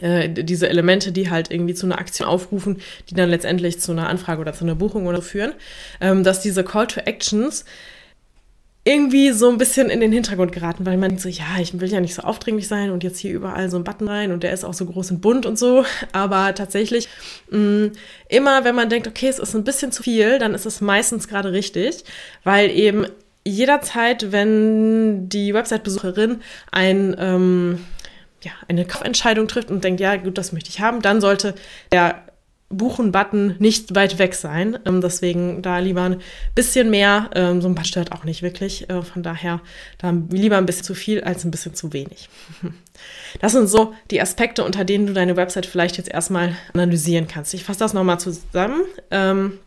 äh, 0.00 0.28
diese 0.28 0.68
Elemente, 0.68 1.12
die 1.12 1.30
halt 1.30 1.50
irgendwie 1.50 1.74
zu 1.74 1.86
einer 1.86 1.98
Aktion 1.98 2.28
aufrufen, 2.28 2.80
die 3.08 3.14
dann 3.14 3.30
letztendlich 3.30 3.80
zu 3.80 3.92
einer 3.92 4.08
Anfrage 4.08 4.40
oder 4.40 4.52
zu 4.52 4.64
einer 4.64 4.74
Buchung 4.74 5.06
oder 5.06 5.18
so 5.18 5.22
führen, 5.22 5.52
ähm, 6.00 6.24
dass 6.24 6.40
diese 6.40 6.64
Call 6.64 6.86
to 6.86 7.00
Actions 7.00 7.64
irgendwie 8.84 9.32
so 9.32 9.50
ein 9.50 9.58
bisschen 9.58 9.90
in 9.90 10.00
den 10.00 10.12
Hintergrund 10.12 10.52
geraten, 10.52 10.86
weil 10.86 10.96
man 10.96 11.18
so, 11.18 11.28
ja, 11.28 11.44
ich 11.60 11.78
will 11.78 11.90
ja 11.90 12.00
nicht 12.00 12.14
so 12.14 12.22
aufdringlich 12.22 12.68
sein 12.68 12.90
und 12.90 13.04
jetzt 13.04 13.18
hier 13.18 13.32
überall 13.34 13.68
so 13.68 13.76
ein 13.76 13.84
Button 13.84 14.08
rein 14.08 14.32
und 14.32 14.42
der 14.42 14.52
ist 14.52 14.64
auch 14.64 14.72
so 14.72 14.86
groß 14.86 15.10
und 15.10 15.20
bunt 15.20 15.44
und 15.44 15.58
so. 15.58 15.84
Aber 16.12 16.54
tatsächlich, 16.54 17.08
mh, 17.50 17.58
mm, 17.58 17.92
immer 18.28 18.64
wenn 18.64 18.74
man 18.74 18.88
denkt, 18.88 19.06
okay, 19.06 19.28
es 19.28 19.38
ist 19.38 19.54
ein 19.54 19.64
bisschen 19.64 19.92
zu 19.92 20.02
viel, 20.02 20.38
dann 20.38 20.54
ist 20.54 20.64
es 20.64 20.80
meistens 20.80 21.28
gerade 21.28 21.52
richtig, 21.52 22.04
weil 22.44 22.70
eben 22.70 23.06
jederzeit, 23.44 24.32
wenn 24.32 25.28
die 25.28 25.52
Website-Besucherin 25.52 26.40
ein, 26.70 27.14
ähm, 27.18 27.80
ja, 28.44 28.52
eine 28.68 28.84
Kaufentscheidung 28.84 29.48
trifft 29.48 29.70
und 29.70 29.84
denkt, 29.84 30.00
ja, 30.00 30.16
gut, 30.16 30.38
das 30.38 30.52
möchte 30.52 30.70
ich 30.70 30.80
haben, 30.80 31.02
dann 31.02 31.20
sollte 31.20 31.54
der 31.92 32.22
Buchen-Button 32.70 33.56
nicht 33.58 33.94
weit 33.94 34.18
weg 34.18 34.34
sein. 34.34 34.78
Ähm, 34.84 35.00
deswegen 35.00 35.62
da 35.62 35.78
lieber 35.78 36.02
ein 36.02 36.20
bisschen 36.54 36.90
mehr. 36.90 37.30
Ähm, 37.34 37.62
so 37.62 37.68
ein 37.68 37.74
Button 37.74 37.86
stört 37.86 38.12
auch 38.12 38.24
nicht 38.24 38.42
wirklich. 38.42 38.90
Äh, 38.90 39.02
von 39.02 39.22
daher 39.22 39.60
da 39.96 40.10
lieber 40.30 40.58
ein 40.58 40.66
bisschen 40.66 40.84
zu 40.84 40.94
viel 40.94 41.22
als 41.22 41.44
ein 41.44 41.50
bisschen 41.50 41.74
zu 41.74 41.92
wenig. 41.92 42.28
Das 43.40 43.52
sind 43.52 43.68
so 43.68 43.94
die 44.10 44.20
Aspekte, 44.20 44.64
unter 44.64 44.84
denen 44.84 45.06
du 45.06 45.12
deine 45.12 45.36
Website 45.36 45.66
vielleicht 45.66 45.98
jetzt 45.98 46.10
erstmal 46.10 46.56
analysieren 46.74 47.28
kannst. 47.28 47.54
Ich 47.54 47.62
fasse 47.62 47.78
das 47.78 47.92
nochmal 47.92 48.18
zusammen. 48.18 48.82
Ähm, 49.12 49.60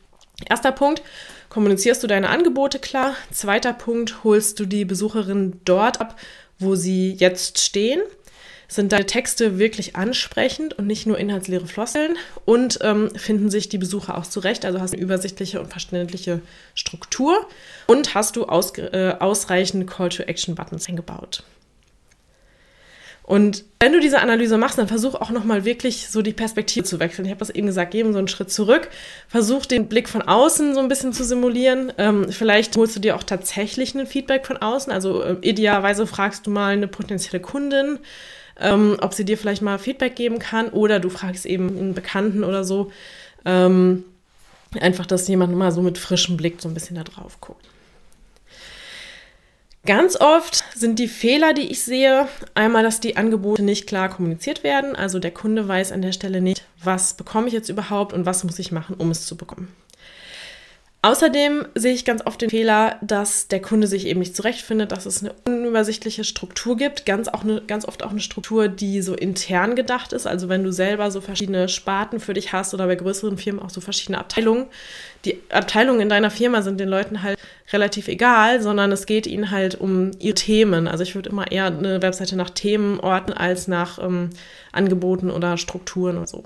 erster 0.49 0.73
Punkt, 0.73 1.01
kommunizierst 1.47 2.03
du 2.03 2.07
deine 2.07 2.27
Angebote 2.27 2.77
klar. 2.77 3.15
Zweiter 3.31 3.71
Punkt, 3.71 4.25
holst 4.25 4.59
du 4.59 4.65
die 4.65 4.83
Besucherin 4.83 5.61
dort 5.63 6.01
ab, 6.01 6.19
wo 6.59 6.75
sie 6.75 7.13
jetzt 7.13 7.61
stehen 7.61 8.01
sind 8.71 8.93
deine 8.93 9.05
Texte 9.05 9.59
wirklich 9.59 9.97
ansprechend 9.97 10.73
und 10.75 10.87
nicht 10.87 11.05
nur 11.05 11.17
inhaltsleere 11.17 11.67
Floskeln 11.67 12.15
und 12.45 12.79
ähm, 12.81 13.13
finden 13.17 13.49
sich 13.49 13.67
die 13.67 13.77
Besucher 13.77 14.17
auch 14.17 14.25
zurecht. 14.25 14.63
Also 14.63 14.79
hast 14.79 14.93
du 14.93 14.97
eine 14.97 15.03
übersichtliche 15.03 15.59
und 15.59 15.69
verständliche 15.69 16.39
Struktur 16.73 17.45
und 17.87 18.15
hast 18.15 18.37
du 18.37 18.43
äh, 18.43 19.15
ausreichend 19.19 19.87
Call-to-Action-Buttons 19.87 20.87
eingebaut. 20.87 21.43
Und 23.23 23.65
wenn 23.79 23.91
du 23.91 23.99
diese 23.99 24.19
Analyse 24.19 24.57
machst, 24.57 24.77
dann 24.77 24.87
versuch 24.87 25.15
auch 25.15 25.31
nochmal 25.31 25.65
wirklich 25.65 26.09
so 26.09 26.21
die 26.21 26.33
Perspektive 26.33 26.85
zu 26.85 26.99
wechseln. 26.99 27.25
Ich 27.25 27.31
habe 27.31 27.39
das 27.39 27.49
eben 27.49 27.67
gesagt, 27.67 27.91
geben 27.91 28.13
so 28.13 28.19
einen 28.19 28.27
Schritt 28.29 28.51
zurück. 28.51 28.89
Versuch 29.27 29.65
den 29.65 29.87
Blick 29.87 30.07
von 30.07 30.21
außen 30.21 30.73
so 30.73 30.79
ein 30.79 30.87
bisschen 30.87 31.11
zu 31.11 31.25
simulieren. 31.25 31.91
Ähm, 31.97 32.31
vielleicht 32.31 32.75
holst 32.77 32.95
du 32.95 33.01
dir 33.01 33.17
auch 33.17 33.23
tatsächlich 33.23 33.95
ein 33.95 34.07
Feedback 34.07 34.45
von 34.45 34.57
außen. 34.57 34.91
Also 34.91 35.21
äh, 35.23 35.35
idealerweise 35.41 36.07
fragst 36.07 36.47
du 36.47 36.51
mal 36.51 36.73
eine 36.73 36.87
potenzielle 36.87 37.41
Kundin, 37.41 37.99
ähm, 38.61 38.97
ob 39.01 39.13
sie 39.13 39.25
dir 39.25 39.37
vielleicht 39.37 39.61
mal 39.61 39.79
Feedback 39.79 40.15
geben 40.15 40.39
kann 40.39 40.69
oder 40.69 40.99
du 40.99 41.09
fragst 41.09 41.45
eben 41.45 41.69
einen 41.69 41.93
Bekannten 41.93 42.43
oder 42.43 42.63
so. 42.63 42.91
Ähm, 43.45 44.03
einfach, 44.79 45.05
dass 45.05 45.27
jemand 45.27 45.55
mal 45.55 45.71
so 45.71 45.81
mit 45.81 45.97
frischem 45.97 46.37
Blick 46.37 46.61
so 46.61 46.69
ein 46.69 46.73
bisschen 46.73 46.95
da 46.95 47.03
drauf 47.03 47.41
guckt. 47.41 47.65
Ganz 49.83 50.15
oft 50.15 50.63
sind 50.75 50.99
die 50.99 51.07
Fehler, 51.07 51.53
die 51.53 51.71
ich 51.71 51.83
sehe, 51.83 52.27
einmal, 52.53 52.83
dass 52.83 52.99
die 52.99 53.17
Angebote 53.17 53.63
nicht 53.63 53.87
klar 53.87 54.09
kommuniziert 54.09 54.63
werden. 54.63 54.95
Also 54.95 55.17
der 55.17 55.31
Kunde 55.31 55.67
weiß 55.67 55.91
an 55.91 56.03
der 56.03 56.11
Stelle 56.11 56.39
nicht, 56.39 56.63
was 56.83 57.15
bekomme 57.15 57.47
ich 57.47 57.53
jetzt 57.53 57.69
überhaupt 57.69 58.13
und 58.13 58.27
was 58.27 58.43
muss 58.43 58.59
ich 58.59 58.71
machen, 58.71 58.95
um 58.99 59.09
es 59.09 59.25
zu 59.25 59.35
bekommen. 59.35 59.69
Außerdem 61.03 61.65
sehe 61.73 61.93
ich 61.93 62.05
ganz 62.05 62.23
oft 62.27 62.39
den 62.39 62.51
Fehler, 62.51 62.97
dass 63.01 63.47
der 63.47 63.59
Kunde 63.59 63.87
sich 63.87 64.05
eben 64.05 64.19
nicht 64.19 64.35
zurechtfindet, 64.35 64.91
dass 64.91 65.07
es 65.07 65.23
eine 65.23 65.33
unübersichtliche 65.45 66.23
Struktur 66.23 66.77
gibt, 66.77 67.07
ganz, 67.07 67.27
auch 67.27 67.43
eine, 67.43 67.59
ganz 67.61 67.85
oft 67.87 68.03
auch 68.03 68.11
eine 68.11 68.19
Struktur, 68.19 68.67
die 68.67 69.01
so 69.01 69.15
intern 69.15 69.75
gedacht 69.75 70.13
ist. 70.13 70.27
Also 70.27 70.47
wenn 70.47 70.63
du 70.63 70.71
selber 70.71 71.09
so 71.09 71.19
verschiedene 71.19 71.69
Sparten 71.69 72.19
für 72.19 72.35
dich 72.35 72.53
hast 72.53 72.75
oder 72.75 72.85
bei 72.85 72.95
größeren 72.95 73.39
Firmen 73.39 73.63
auch 73.63 73.71
so 73.71 73.81
verschiedene 73.81 74.19
Abteilungen. 74.19 74.67
Die 75.25 75.39
Abteilungen 75.49 76.01
in 76.01 76.09
deiner 76.09 76.29
Firma 76.29 76.61
sind 76.61 76.79
den 76.79 76.89
Leuten 76.89 77.23
halt 77.23 77.39
relativ 77.73 78.07
egal, 78.07 78.61
sondern 78.61 78.91
es 78.91 79.07
geht 79.07 79.25
ihnen 79.25 79.49
halt 79.49 79.81
um 79.81 80.11
ihre 80.19 80.35
Themen. 80.35 80.87
Also 80.87 81.01
ich 81.01 81.15
würde 81.15 81.31
immer 81.31 81.51
eher 81.51 81.65
eine 81.65 82.03
Webseite 82.03 82.35
nach 82.35 82.51
Themen 82.51 82.99
orten 82.99 83.33
als 83.33 83.67
nach 83.67 83.97
ähm, 83.97 84.29
Angeboten 84.71 85.31
oder 85.31 85.57
Strukturen 85.57 86.19
und 86.19 86.29
so. 86.29 86.43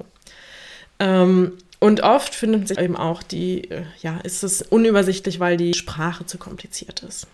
Ähm, 0.99 1.51
und 1.85 2.01
oft 2.01 2.33
findet 2.33 2.67
sich 2.67 2.79
eben 2.79 2.97
auch 2.97 3.21
die, 3.21 3.69
äh, 3.69 3.83
ja, 4.01 4.17
ist 4.23 4.41
es 4.41 4.63
unübersichtlich, 4.63 5.39
weil 5.39 5.55
die 5.55 5.75
Sprache 5.75 6.25
zu 6.25 6.39
kompliziert 6.39 7.03
ist. 7.03 7.27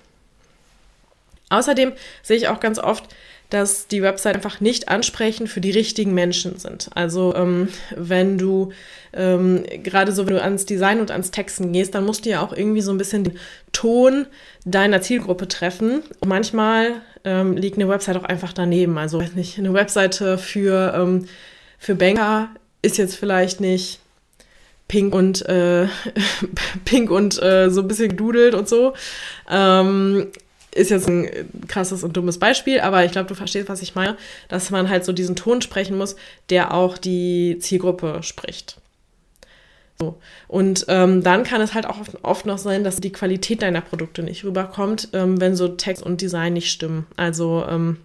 Außerdem 1.47 1.93
sehe 2.21 2.35
ich 2.35 2.49
auch 2.49 2.59
ganz 2.59 2.77
oft, 2.77 3.05
dass 3.49 3.87
die 3.87 4.01
Website 4.01 4.35
einfach 4.35 4.59
nicht 4.59 4.89
ansprechend 4.89 5.47
für 5.47 5.61
die 5.61 5.71
richtigen 5.71 6.13
Menschen 6.13 6.59
sind. 6.59 6.89
Also 6.95 7.33
ähm, 7.33 7.69
wenn 7.95 8.37
du 8.37 8.73
ähm, 9.13 9.63
gerade 9.83 10.11
so, 10.11 10.27
wenn 10.27 10.33
du 10.33 10.41
ans 10.41 10.65
Design 10.65 10.99
und 10.99 11.11
ans 11.11 11.31
Texten 11.31 11.71
gehst, 11.71 11.95
dann 11.95 12.05
musst 12.05 12.25
du 12.25 12.29
ja 12.29 12.41
auch 12.41 12.51
irgendwie 12.51 12.81
so 12.81 12.91
ein 12.91 12.97
bisschen 12.97 13.23
den 13.23 13.39
Ton 13.71 14.25
deiner 14.65 15.01
Zielgruppe 15.01 15.47
treffen. 15.47 16.01
Und 16.19 16.27
manchmal 16.27 16.95
ähm, 17.23 17.55
liegt 17.55 17.77
eine 17.77 17.87
Website 17.87 18.17
auch 18.17 18.25
einfach 18.25 18.51
daneben. 18.51 18.97
Also 18.97 19.21
weiß 19.21 19.31
nicht, 19.35 19.57
eine 19.57 19.73
Webseite 19.73 20.37
für, 20.37 20.93
ähm, 20.93 21.29
für 21.79 21.95
Banker 21.95 22.49
ist 22.81 22.97
jetzt 22.97 23.15
vielleicht 23.15 23.61
nicht 23.61 24.00
pink 24.91 25.15
und 25.15 25.47
äh, 25.47 25.87
pink 26.85 27.09
und 27.09 27.41
äh, 27.41 27.69
so 27.69 27.79
ein 27.79 27.87
bisschen 27.87 28.09
gedudelt 28.09 28.53
und 28.53 28.67
so. 28.67 28.93
Ähm, 29.49 30.27
ist 30.75 30.91
jetzt 30.91 31.07
ein 31.07 31.29
krasses 31.69 32.03
und 32.03 32.17
dummes 32.17 32.39
Beispiel, 32.39 32.81
aber 32.81 33.05
ich 33.05 33.13
glaube, 33.13 33.29
du 33.29 33.35
verstehst, 33.35 33.69
was 33.69 33.81
ich 33.81 33.95
meine, 33.95 34.17
dass 34.49 34.69
man 34.69 34.89
halt 34.89 35.05
so 35.05 35.13
diesen 35.13 35.37
Ton 35.37 35.61
sprechen 35.61 35.97
muss, 35.97 36.17
der 36.49 36.73
auch 36.73 36.97
die 36.97 37.57
Zielgruppe 37.59 38.19
spricht. 38.21 38.77
So. 39.97 40.17
Und 40.49 40.85
ähm, 40.89 41.23
dann 41.23 41.43
kann 41.43 41.61
es 41.61 41.73
halt 41.73 41.85
auch 41.85 41.99
oft, 41.99 42.17
oft, 42.23 42.45
noch 42.45 42.57
sein, 42.57 42.83
dass 42.83 42.97
die 42.97 43.11
Qualität 43.13 43.61
deiner 43.61 43.81
Produkte 43.81 44.23
nicht 44.23 44.43
rüberkommt, 44.43 45.09
ähm, 45.13 45.39
wenn 45.39 45.55
so 45.55 45.69
Text 45.69 46.03
und 46.03 46.19
Design 46.19 46.53
nicht 46.53 46.69
stimmen. 46.69 47.05
Also 47.15 47.65
ähm, 47.69 47.97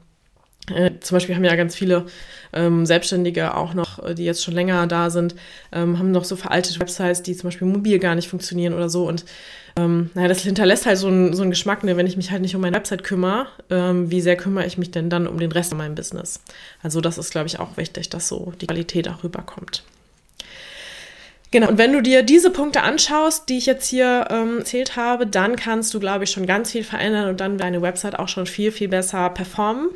äh, 0.75 0.93
zum 1.01 1.17
Beispiel 1.17 1.35
haben 1.35 1.45
ja 1.45 1.55
ganz 1.55 1.75
viele 1.75 2.07
ähm, 2.53 2.87
Selbstständige 2.87 3.55
auch 3.55 3.75
noch, 3.75 4.05
äh, 4.05 4.15
die 4.15 4.25
jetzt 4.25 4.43
schon 4.43 4.55
länger 4.55 4.87
da 4.87 5.11
sind, 5.11 5.35
ähm, 5.73 5.99
haben 5.99 6.11
noch 6.11 6.25
so 6.25 6.37
veraltete 6.37 6.81
Websites, 6.81 7.23
die 7.23 7.37
zum 7.37 7.49
Beispiel 7.49 7.69
mobil 7.69 7.99
gar 7.99 8.15
nicht 8.15 8.29
funktionieren 8.29 8.75
oder 8.75 8.89
so. 8.89 9.07
Und 9.07 9.25
ähm, 9.77 10.11
naja, 10.15 10.29
das 10.29 10.43
hinterlässt 10.43 10.87
halt 10.87 10.99
so, 10.99 11.09
ein, 11.09 11.35
so 11.35 11.43
einen 11.43 11.51
Geschmack, 11.51 11.85
ne? 11.85 11.97
wenn 11.97 12.07
ich 12.07 12.17
mich 12.17 12.31
halt 12.31 12.43
nicht 12.43 12.55
um 12.55 12.63
meine 12.63 12.77
Website 12.77 13.05
kümmere, 13.05 13.47
ähm, 13.71 14.11
wie 14.11 14.21
sehr 14.21 14.37
kümmere 14.37 14.67
ich 14.67 14.79
mich 14.79 14.91
denn 14.91 15.11
dann 15.11 15.27
um 15.27 15.39
den 15.39 15.53
Rest 15.53 15.71
von 15.71 15.79
meinem 15.79 15.95
Business? 15.95 16.41
Also 16.83 17.01
das 17.01 17.19
ist, 17.19 17.31
glaube 17.31 17.47
ich, 17.47 17.61
auch 17.61 17.77
wichtig, 17.77 18.09
dass 18.09 18.29
so 18.29 18.53
die 18.61 18.67
Qualität 18.67 19.09
auch 19.09 19.23
rüberkommt. 19.23 19.85
Genau, 21.53 21.69
und 21.69 21.79
wenn 21.79 21.93
du 21.93 22.03
dir 22.03 22.23
diese 22.23 22.51
Punkte 22.51 22.83
anschaust, 22.83 23.49
die 23.49 23.59
ich 23.59 23.67
jetzt 23.67 23.87
hier 23.87 24.27
ähm, 24.31 24.59
erzählt 24.59 24.97
habe, 24.97 25.27
dann 25.27 25.57
kannst 25.57 25.95
du, 25.95 26.01
glaube 26.01 26.25
ich, 26.25 26.31
schon 26.31 26.45
ganz 26.45 26.73
viel 26.73 26.83
verändern 26.83 27.29
und 27.29 27.41
dann 27.41 27.57
deine 27.57 27.83
Website 27.83 28.19
auch 28.19 28.29
schon 28.29 28.47
viel, 28.47 28.73
viel 28.73 28.89
besser 28.89 29.31
performen. 29.31 29.89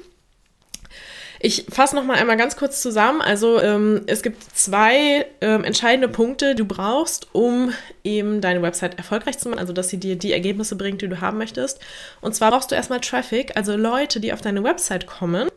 Ich 1.42 1.64
fasse 1.70 1.96
noch 1.96 2.04
mal 2.04 2.18
einmal 2.18 2.36
ganz 2.36 2.54
kurz 2.56 2.82
zusammen. 2.82 3.22
Also 3.22 3.60
ähm, 3.62 4.02
es 4.06 4.22
gibt 4.22 4.42
zwei 4.54 5.24
ähm, 5.40 5.64
entscheidende 5.64 6.08
Punkte, 6.08 6.54
die 6.54 6.58
du 6.58 6.66
brauchst, 6.66 7.28
um 7.34 7.72
eben 8.04 8.42
deine 8.42 8.60
Website 8.60 8.98
erfolgreich 8.98 9.38
zu 9.38 9.48
machen, 9.48 9.58
also 9.58 9.72
dass 9.72 9.88
sie 9.88 9.96
dir 9.96 10.16
die 10.16 10.32
Ergebnisse 10.32 10.76
bringt, 10.76 11.00
die 11.00 11.08
du 11.08 11.22
haben 11.22 11.38
möchtest. 11.38 11.80
Und 12.20 12.34
zwar 12.34 12.50
brauchst 12.50 12.70
du 12.70 12.74
erstmal 12.74 13.00
Traffic, 13.00 13.56
also 13.56 13.74
Leute, 13.74 14.20
die 14.20 14.34
auf 14.34 14.42
deine 14.42 14.62
Website 14.62 15.06
kommen. 15.06 15.48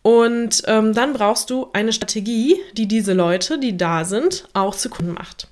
Und 0.00 0.62
ähm, 0.66 0.94
dann 0.94 1.12
brauchst 1.12 1.50
du 1.50 1.68
eine 1.74 1.92
Strategie, 1.92 2.56
die 2.72 2.88
diese 2.88 3.12
Leute, 3.12 3.58
die 3.58 3.76
da 3.76 4.06
sind, 4.06 4.48
auch 4.54 4.74
zu 4.74 4.88
Kunden 4.88 5.12
macht. 5.12 5.48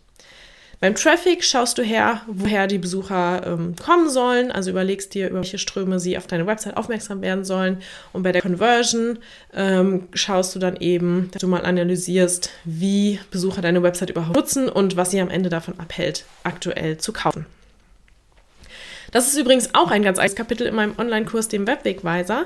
Beim 0.84 0.96
Traffic 0.96 1.42
schaust 1.42 1.78
du 1.78 1.82
her, 1.82 2.20
woher 2.26 2.66
die 2.66 2.76
Besucher 2.76 3.42
ähm, 3.46 3.74
kommen 3.74 4.10
sollen, 4.10 4.52
also 4.52 4.68
überlegst 4.68 5.14
dir, 5.14 5.30
über 5.30 5.38
welche 5.38 5.56
Ströme 5.56 5.98
sie 5.98 6.18
auf 6.18 6.26
deine 6.26 6.46
Website 6.46 6.76
aufmerksam 6.76 7.22
werden 7.22 7.42
sollen. 7.42 7.78
Und 8.12 8.22
bei 8.22 8.32
der 8.32 8.42
Conversion 8.42 9.18
ähm, 9.54 10.08
schaust 10.12 10.54
du 10.54 10.58
dann 10.58 10.76
eben, 10.76 11.30
dass 11.32 11.40
du 11.40 11.48
mal 11.48 11.64
analysierst, 11.64 12.50
wie 12.64 13.18
Besucher 13.30 13.62
deine 13.62 13.82
Website 13.82 14.10
überhaupt 14.10 14.36
nutzen 14.36 14.68
und 14.68 14.94
was 14.94 15.10
sie 15.10 15.22
am 15.22 15.30
Ende 15.30 15.48
davon 15.48 15.80
abhält, 15.80 16.26
aktuell 16.42 16.98
zu 16.98 17.14
kaufen. 17.14 17.46
Das 19.10 19.28
ist 19.28 19.38
übrigens 19.38 19.70
auch 19.74 19.90
ein 19.90 20.02
ganz 20.02 20.18
eigenes 20.18 20.36
Kapitel 20.36 20.66
in 20.66 20.74
meinem 20.74 20.98
Online-Kurs, 20.98 21.48
dem 21.48 21.66
Webwegweiser. 21.66 22.44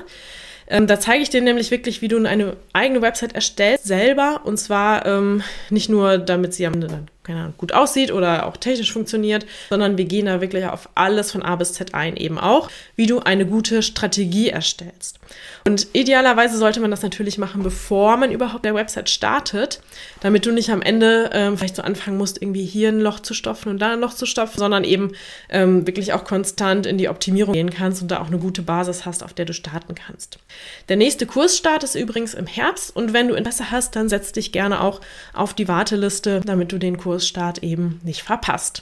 Ähm, 0.69 0.87
da 0.87 0.97
zeige 0.97 1.23
ich 1.23 1.29
dir 1.29 1.41
nämlich 1.41 1.71
wirklich, 1.71 2.01
wie 2.01 2.07
du 2.07 2.25
eine 2.25 2.55
eigene 2.71 3.01
Website 3.01 3.35
erstellst, 3.35 3.83
selber. 3.83 4.43
Und 4.45 4.55
zwar 4.55 5.05
ähm, 5.05 5.43
nicht 5.69 5.89
nur, 5.89 6.17
damit 6.17 6.53
sie 6.53 6.65
am 6.65 6.75
Ende 6.75 6.87
dann 6.87 7.07
keine 7.29 7.41
Ahnung, 7.41 7.53
gut 7.57 7.73
aussieht 7.73 8.11
oder 8.11 8.47
auch 8.47 8.57
technisch 8.57 8.91
funktioniert, 8.91 9.45
sondern 9.69 9.99
wir 9.99 10.05
gehen 10.05 10.25
da 10.25 10.41
wirklich 10.41 10.65
auf 10.65 10.89
alles 10.95 11.31
von 11.31 11.43
A 11.43 11.55
bis 11.55 11.73
Z 11.73 11.93
ein, 11.93 12.17
eben 12.17 12.39
auch, 12.39 12.71
wie 12.95 13.05
du 13.05 13.19
eine 13.19 13.45
gute 13.45 13.83
Strategie 13.83 14.49
erstellst. 14.49 15.19
Und 15.63 15.87
idealerweise 15.93 16.57
sollte 16.57 16.79
man 16.79 16.89
das 16.89 17.03
natürlich 17.03 17.37
machen, 17.37 17.61
bevor 17.61 18.17
man 18.17 18.31
überhaupt 18.31 18.65
der 18.65 18.73
Website 18.73 19.11
startet, 19.11 19.79
damit 20.21 20.47
du 20.47 20.51
nicht 20.51 20.71
am 20.71 20.81
Ende 20.81 21.29
ähm, 21.31 21.55
vielleicht 21.55 21.75
so 21.75 21.83
anfangen 21.83 22.17
musst, 22.17 22.41
irgendwie 22.41 22.65
hier 22.65 22.89
ein 22.89 22.99
Loch 22.99 23.19
zu 23.19 23.35
stopfen 23.35 23.69
und 23.69 23.79
da 23.79 23.93
ein 23.93 23.99
Loch 23.99 24.15
zu 24.15 24.25
stopfen, 24.25 24.57
sondern 24.57 24.83
eben 24.83 25.11
ähm, 25.49 25.85
wirklich 25.85 26.13
auch 26.13 26.23
konstant 26.23 26.87
in 26.87 26.97
die 26.97 27.09
Optimierung 27.09 27.53
gehen 27.53 27.69
kannst 27.69 28.01
und 28.01 28.09
da 28.09 28.21
auch 28.21 28.27
eine 28.27 28.39
gute 28.39 28.63
Basis 28.63 29.05
hast, 29.05 29.23
auf 29.23 29.33
der 29.33 29.45
du 29.45 29.53
starten 29.53 29.93
kannst. 29.93 30.39
Der 30.87 30.97
nächste 30.97 31.27
Kursstart 31.27 31.83
ist 31.83 31.93
übrigens 31.93 32.33
im 32.33 32.47
Herbst 32.47 32.95
und 32.95 33.13
wenn 33.13 33.27
du 33.27 33.35
Interesse 33.35 33.69
hast, 33.69 33.95
dann 33.95 34.09
setz 34.09 34.31
dich 34.31 34.51
gerne 34.51 34.81
auch 34.81 34.99
auf 35.33 35.53
die 35.53 35.67
Warteliste, 35.67 36.41
damit 36.43 36.71
du 36.71 36.79
den 36.79 36.97
Kurs 36.97 37.18
Kursstart 37.19 37.63
eben 37.63 37.99
nicht 38.05 38.21
verpasst. 38.21 38.81